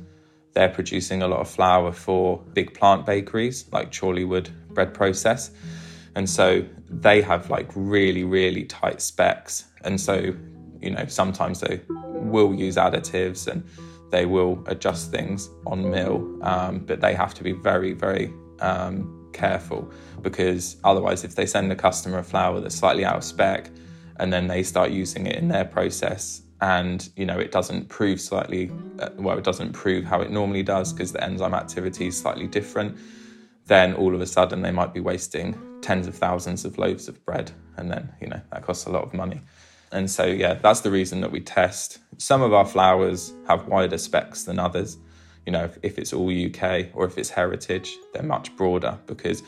They're 0.55 0.70
producing 0.70 1.20
a 1.20 1.29
lot 1.29 1.40
of 1.40 1.50
flour 1.50 1.92
for 1.92 2.38
big 2.55 2.72
plant 2.72 3.05
bakeries 3.05 3.66
like 3.72 3.92
Chorleywood 3.92 4.48
bread 4.70 4.94
process. 4.94 5.50
And 6.14 6.31
so 6.31 6.64
they 6.88 7.20
have 7.20 7.50
like 7.50 7.68
really, 7.74 8.24
really 8.24 8.64
tight 8.64 9.03
specs. 9.03 9.66
And 9.83 10.00
so, 10.00 10.35
you 10.81 10.90
know, 10.92 11.05
sometimes 11.09 11.61
they 11.61 11.83
will 11.88 12.55
use 12.55 12.77
additives 12.77 13.46
and 13.48 13.62
they 14.11 14.24
will 14.24 14.64
adjust 14.66 15.11
things 15.11 15.50
on 15.66 15.90
mill, 15.90 16.38
um, 16.40 16.79
but 16.79 17.03
they 17.03 17.14
have 17.14 17.35
to 17.35 17.42
be 17.42 17.53
very, 17.53 17.92
very 17.92 18.33
um, 18.61 19.29
careful 19.35 19.92
because 20.22 20.79
otherwise, 20.85 21.22
if 21.22 21.35
they 21.35 21.44
send 21.44 21.70
a 21.70 21.77
customer 21.77 22.20
a 22.20 22.24
flour 22.24 22.61
that's 22.61 22.77
slightly 22.77 23.05
out 23.05 23.16
of 23.16 23.24
spec 23.24 23.68
and 24.16 24.33
then 24.33 24.46
they 24.46 24.62
start 24.62 24.90
using 24.90 25.27
it 25.27 25.37
in 25.37 25.48
their 25.48 25.66
process 25.66 26.43
and 26.64 27.09
you 27.16 27.27
know 27.27 27.38
it 27.38 27.53
doesn't 27.53 27.88
prove 27.88 28.20
slightly 28.20 28.70
uh, 28.98 29.09
well 29.16 29.38
it 29.38 29.44
doesn't 29.44 29.72
prove 29.72 30.05
how 30.05 30.20
it 30.20 30.31
normally 30.31 30.62
does 30.62 30.92
because 30.92 31.12
the 31.12 31.22
enzyme 31.22 31.55
activity 31.55 32.07
is 32.07 32.18
slightly 32.18 32.46
different 32.46 32.96
then 33.66 33.94
all 33.94 34.14
of 34.14 34.20
a 34.20 34.27
sudden 34.27 34.62
they 34.62 34.70
might 34.70 34.92
be 34.92 35.00
wasting 35.00 35.57
tens 35.81 36.07
of 36.07 36.14
thousands 36.14 36.64
of 36.64 36.79
loaves 36.79 37.09
of 37.09 37.24
bread 37.24 37.50
and 37.77 37.90
then 37.90 38.12
you 38.20 38.29
know 38.29 38.40
that 38.50 38.62
costs 38.62 38.87
a 38.87 38.90
lot 38.90 39.03
of 39.03 39.12
money 39.12 39.40
and 39.94 40.11
so, 40.11 40.24
yeah, 40.27 40.55
that's 40.55 40.81
the 40.81 40.90
reason 40.90 41.20
that 41.20 41.31
we 41.31 41.40
test. 41.40 41.98
Some 42.18 42.42
of 42.42 42.53
our 42.53 42.66
flours 42.66 43.33
have 43.46 43.68
wider 43.68 43.96
specs 43.96 44.42
than 44.42 44.59
others. 44.59 44.98
You 45.46 45.53
know, 45.53 45.64
if, 45.64 45.79
if 45.85 45.98
it's 46.00 46.12
all 46.12 46.29
UK 46.29 46.88
or 46.94 47.05
if 47.05 47.16
it's 47.16 47.31
heritage, 47.31 47.96
they're 48.12 48.24
much 48.24 48.55
broader 48.57 48.98
because, 49.07 49.44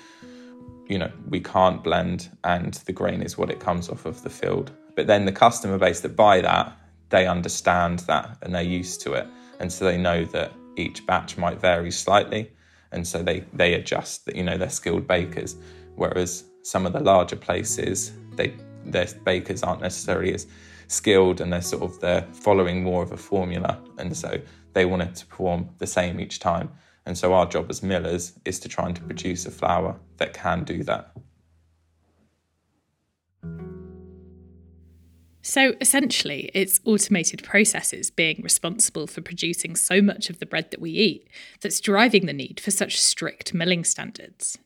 you 0.86 0.98
know, 0.98 1.10
we 1.28 1.40
can't 1.40 1.82
blend 1.82 2.30
and 2.44 2.74
the 2.86 2.92
grain 2.92 3.22
is 3.22 3.36
what 3.36 3.50
it 3.50 3.58
comes 3.58 3.88
off 3.88 4.06
of 4.06 4.22
the 4.22 4.30
field. 4.30 4.70
But 4.94 5.08
then 5.08 5.24
the 5.24 5.32
customer 5.32 5.78
base 5.78 6.00
that 6.02 6.14
buy 6.14 6.40
that, 6.42 6.72
they 7.08 7.26
understand 7.26 8.00
that 8.00 8.38
and 8.42 8.54
they're 8.54 8.62
used 8.62 9.00
to 9.02 9.14
it. 9.14 9.26
And 9.60 9.72
so 9.72 9.84
they 9.84 9.96
know 9.96 10.24
that 10.26 10.52
each 10.76 11.06
batch 11.06 11.38
might 11.38 11.60
vary 11.60 11.90
slightly. 11.90 12.50
And 12.92 13.06
so 13.06 13.22
they, 13.22 13.44
they 13.52 13.74
adjust 13.74 14.26
that, 14.26 14.36
you 14.36 14.42
know, 14.42 14.56
they're 14.58 14.70
skilled 14.70 15.06
bakers. 15.06 15.56
Whereas 15.94 16.44
some 16.62 16.86
of 16.86 16.92
the 16.92 17.00
larger 17.00 17.36
places, 17.36 18.12
they 18.34 18.54
their 18.86 19.06
bakers 19.24 19.62
aren't 19.62 19.82
necessarily 19.82 20.32
as 20.34 20.46
skilled 20.88 21.40
and 21.40 21.52
they're 21.52 21.62
sort 21.62 21.82
of 21.82 22.00
they're 22.00 22.26
following 22.32 22.82
more 22.82 23.02
of 23.02 23.12
a 23.12 23.16
formula 23.16 23.80
and 23.98 24.16
so 24.16 24.40
they 24.72 24.84
want 24.84 25.02
it 25.02 25.14
to 25.16 25.26
perform 25.26 25.68
the 25.78 25.86
same 25.86 26.20
each 26.20 26.38
time 26.38 26.70
and 27.06 27.18
so 27.18 27.34
our 27.34 27.46
job 27.46 27.66
as 27.68 27.82
millers 27.82 28.38
is 28.44 28.60
to 28.60 28.68
try 28.68 28.86
and 28.86 28.94
to 28.96 29.02
produce 29.02 29.46
a 29.46 29.50
flour 29.50 29.98
that 30.18 30.32
can 30.32 30.62
do 30.62 30.82
that 30.84 31.10
So 35.46 35.74
essentially, 35.80 36.50
it's 36.54 36.80
automated 36.84 37.44
processes 37.44 38.10
being 38.10 38.40
responsible 38.42 39.06
for 39.06 39.20
producing 39.20 39.76
so 39.76 40.02
much 40.02 40.28
of 40.28 40.40
the 40.40 40.44
bread 40.44 40.72
that 40.72 40.80
we 40.80 40.90
eat 40.90 41.28
that's 41.60 41.80
driving 41.80 42.26
the 42.26 42.32
need 42.32 42.58
for 42.58 42.72
such 42.72 43.00
strict 43.00 43.54
milling 43.54 43.84
standards. 43.84 44.58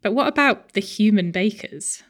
But 0.00 0.14
what 0.14 0.26
about 0.26 0.72
the 0.72 0.80
human 0.80 1.32
bakers? 1.32 2.02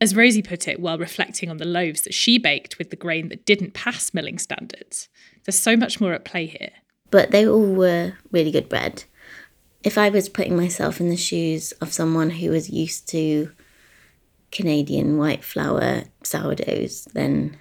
As 0.00 0.16
Rosie 0.16 0.40
put 0.40 0.66
it 0.66 0.80
while 0.80 0.96
reflecting 0.96 1.50
on 1.50 1.58
the 1.58 1.66
loaves 1.66 2.00
that 2.00 2.14
she 2.14 2.38
baked 2.38 2.78
with 2.78 2.88
the 2.88 2.96
grain 2.96 3.28
that 3.28 3.44
didn't 3.44 3.74
pass 3.74 4.14
milling 4.14 4.38
standards, 4.38 5.10
there's 5.44 5.58
so 5.58 5.76
much 5.76 6.00
more 6.00 6.14
at 6.14 6.24
play 6.24 6.46
here. 6.46 6.72
But 7.10 7.30
they 7.30 7.46
all 7.46 7.74
were 7.74 8.14
really 8.30 8.50
good 8.50 8.70
bread. 8.70 9.04
If 9.84 9.98
I 9.98 10.08
was 10.08 10.30
putting 10.30 10.56
myself 10.56 10.98
in 10.98 11.10
the 11.10 11.16
shoes 11.18 11.72
of 11.72 11.92
someone 11.92 12.30
who 12.30 12.48
was 12.52 12.70
used 12.70 13.06
to 13.10 13.52
Canadian 14.52 15.18
white 15.18 15.42
flour 15.42 16.04
sourdoughs, 16.22 17.06
then 17.14 17.58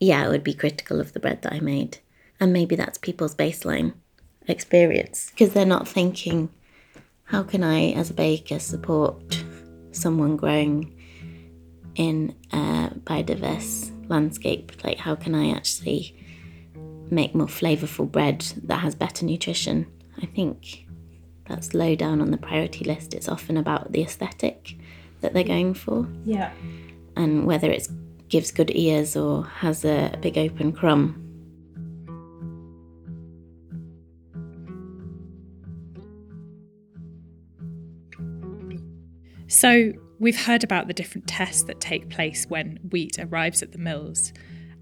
yeah, 0.00 0.24
I 0.24 0.28
would 0.28 0.42
be 0.42 0.54
critical 0.54 1.00
of 1.00 1.12
the 1.12 1.20
bread 1.20 1.42
that 1.42 1.52
I 1.52 1.60
made. 1.60 1.98
And 2.40 2.52
maybe 2.52 2.74
that's 2.74 2.98
people's 2.98 3.34
baseline 3.34 3.94
experience 4.48 5.30
because 5.30 5.52
they're 5.52 5.64
not 5.64 5.86
thinking, 5.86 6.50
how 7.24 7.42
can 7.42 7.62
I, 7.62 7.92
as 7.92 8.10
a 8.10 8.14
baker, 8.14 8.58
support 8.58 9.44
someone 9.92 10.36
growing 10.36 10.94
in 11.94 12.34
a 12.52 12.90
biodiverse 13.04 13.92
landscape? 14.08 14.72
Like, 14.84 14.98
how 14.98 15.14
can 15.14 15.34
I 15.34 15.50
actually 15.50 16.16
make 17.10 17.34
more 17.34 17.46
flavorful 17.46 18.10
bread 18.10 18.40
that 18.64 18.80
has 18.80 18.94
better 18.94 19.24
nutrition? 19.24 19.86
I 20.20 20.26
think 20.26 20.86
that's 21.48 21.74
low 21.74 21.94
down 21.94 22.20
on 22.20 22.30
the 22.30 22.36
priority 22.36 22.84
list. 22.84 23.14
It's 23.14 23.28
often 23.28 23.56
about 23.56 23.92
the 23.92 24.02
aesthetic 24.02 24.76
that 25.24 25.34
they're 25.34 25.42
going 25.42 25.74
for. 25.74 26.08
Yeah. 26.24 26.52
And 27.16 27.44
whether 27.46 27.70
it 27.70 27.88
gives 28.28 28.52
good 28.52 28.70
ears 28.74 29.16
or 29.16 29.44
has 29.44 29.84
a, 29.84 30.12
a 30.14 30.16
big 30.18 30.38
open 30.38 30.72
crumb. 30.72 31.20
So, 39.48 39.92
We've 40.20 40.46
heard 40.46 40.62
about 40.62 40.86
the 40.86 40.94
different 40.94 41.26
tests 41.26 41.64
that 41.64 41.80
take 41.80 42.08
place 42.08 42.46
when 42.48 42.78
wheat 42.90 43.18
arrives 43.18 43.62
at 43.62 43.72
the 43.72 43.78
mills 43.78 44.32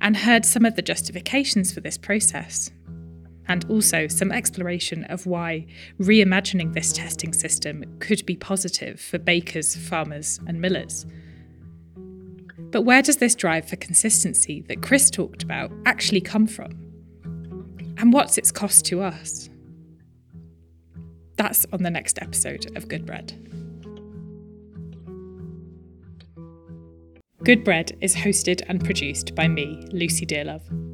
and 0.01 0.17
heard 0.17 0.45
some 0.45 0.65
of 0.65 0.77
the 0.77 0.83
justifications 0.83 1.73
for 1.73 1.81
this 1.81 1.97
process. 1.97 2.71
And 3.53 3.67
also 3.69 4.09
some 4.09 4.33
exploration 4.33 5.05
of 5.11 5.27
why 5.27 5.67
reimagining 6.01 6.73
this 6.73 6.91
testing 6.91 7.35
system 7.35 7.85
could 7.99 8.25
be 8.25 8.35
positive 8.35 8.99
for 8.99 9.19
bakers, 9.19 9.77
farmers, 9.77 10.41
and 10.47 10.59
millers. 10.59 11.05
But 12.57 12.87
where 12.87 13.03
does 13.03 13.19
this 13.19 13.35
drive 13.35 13.69
for 13.69 13.77
consistency 13.77 14.63
that 14.69 14.81
Chris 14.81 15.11
talked 15.11 15.43
about 15.43 15.71
actually 15.85 16.23
come 16.23 16.47
from? 16.47 16.71
And 17.99 18.11
what's 18.11 18.39
its 18.39 18.51
cost 18.51 18.87
to 18.87 19.03
us? 19.03 19.51
That's 21.37 21.67
on 21.75 21.83
the 21.83 21.91
next 21.91 22.23
episode 22.23 22.75
of 22.75 22.89
Good 22.89 23.05
Bread. 23.05 23.35
Good 27.45 27.65
Bread 27.65 27.99
is 28.01 28.17
hosted 28.17 28.63
and 28.67 28.83
produced 28.83 29.35
by 29.35 29.47
me, 29.47 29.87
Lucy 29.93 30.25
Dearlove. 30.25 30.92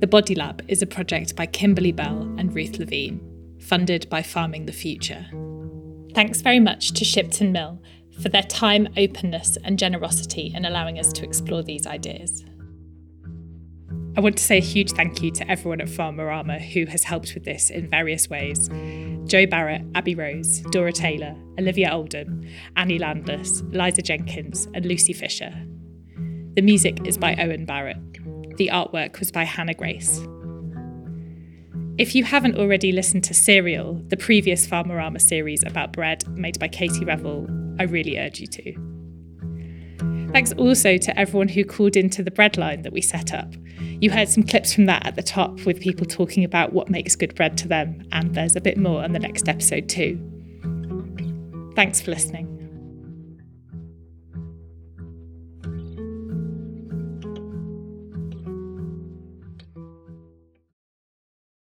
The 0.00 0.06
Body 0.06 0.36
Lab 0.36 0.64
is 0.68 0.80
a 0.80 0.86
project 0.86 1.34
by 1.34 1.46
Kimberly 1.46 1.90
Bell 1.90 2.22
and 2.38 2.54
Ruth 2.54 2.78
Levene, 2.78 3.18
funded 3.60 4.08
by 4.08 4.22
Farming 4.22 4.66
the 4.66 4.72
Future. 4.72 5.26
Thanks 6.14 6.40
very 6.40 6.60
much 6.60 6.92
to 6.92 7.04
Shipton 7.04 7.50
Mill 7.50 7.82
for 8.22 8.28
their 8.28 8.44
time, 8.44 8.86
openness, 8.96 9.58
and 9.64 9.76
generosity 9.76 10.52
in 10.54 10.64
allowing 10.64 11.00
us 11.00 11.12
to 11.14 11.24
explore 11.24 11.64
these 11.64 11.84
ideas. 11.84 12.44
I 14.16 14.20
want 14.20 14.36
to 14.38 14.42
say 14.44 14.58
a 14.58 14.60
huge 14.60 14.92
thank 14.92 15.20
you 15.20 15.32
to 15.32 15.50
everyone 15.50 15.80
at 15.80 15.88
Farmerama 15.88 16.60
who 16.60 16.86
has 16.86 17.02
helped 17.02 17.34
with 17.34 17.44
this 17.44 17.68
in 17.68 17.90
various 17.90 18.30
ways 18.30 18.68
Jo 19.28 19.46
Barratt, 19.46 19.84
Abby 19.96 20.14
Rose, 20.14 20.60
Dora 20.70 20.92
Taylor, 20.92 21.34
Olivia 21.58 21.90
Oldham, 21.92 22.46
Annie 22.76 23.00
Landless, 23.00 23.62
Liza 23.72 24.02
Jenkins, 24.02 24.68
and 24.74 24.86
Lucy 24.86 25.12
Fisher. 25.12 25.52
The 26.54 26.62
music 26.62 27.04
is 27.04 27.18
by 27.18 27.34
Owen 27.34 27.64
Barrett. 27.64 27.98
The 28.58 28.70
artwork 28.72 29.20
was 29.20 29.30
by 29.30 29.44
Hannah 29.44 29.72
Grace. 29.72 30.20
If 31.96 32.16
you 32.16 32.24
haven't 32.24 32.58
already 32.58 32.90
listened 32.90 33.22
to 33.24 33.34
Cereal, 33.34 34.02
the 34.08 34.16
previous 34.16 34.66
Farmerama 34.66 35.20
series 35.20 35.62
about 35.62 35.92
bread 35.92 36.26
made 36.36 36.58
by 36.58 36.66
Katie 36.66 37.04
Revell, 37.04 37.46
I 37.78 37.84
really 37.84 38.18
urge 38.18 38.40
you 38.40 38.48
to. 38.48 40.28
Thanks 40.32 40.52
also 40.54 40.98
to 40.98 41.18
everyone 41.18 41.48
who 41.48 41.64
called 41.64 41.96
into 41.96 42.22
the 42.24 42.32
bread 42.32 42.58
line 42.58 42.82
that 42.82 42.92
we 42.92 43.00
set 43.00 43.32
up. 43.32 43.54
You 44.00 44.10
heard 44.10 44.28
some 44.28 44.42
clips 44.42 44.74
from 44.74 44.86
that 44.86 45.06
at 45.06 45.14
the 45.14 45.22
top 45.22 45.64
with 45.64 45.80
people 45.80 46.04
talking 46.04 46.42
about 46.42 46.72
what 46.72 46.90
makes 46.90 47.14
good 47.14 47.36
bread 47.36 47.56
to 47.58 47.68
them, 47.68 48.06
and 48.10 48.34
there's 48.34 48.56
a 48.56 48.60
bit 48.60 48.76
more 48.76 49.04
on 49.04 49.12
the 49.12 49.20
next 49.20 49.48
episode 49.48 49.88
too. 49.88 50.20
Thanks 51.76 52.00
for 52.00 52.10
listening. 52.10 52.57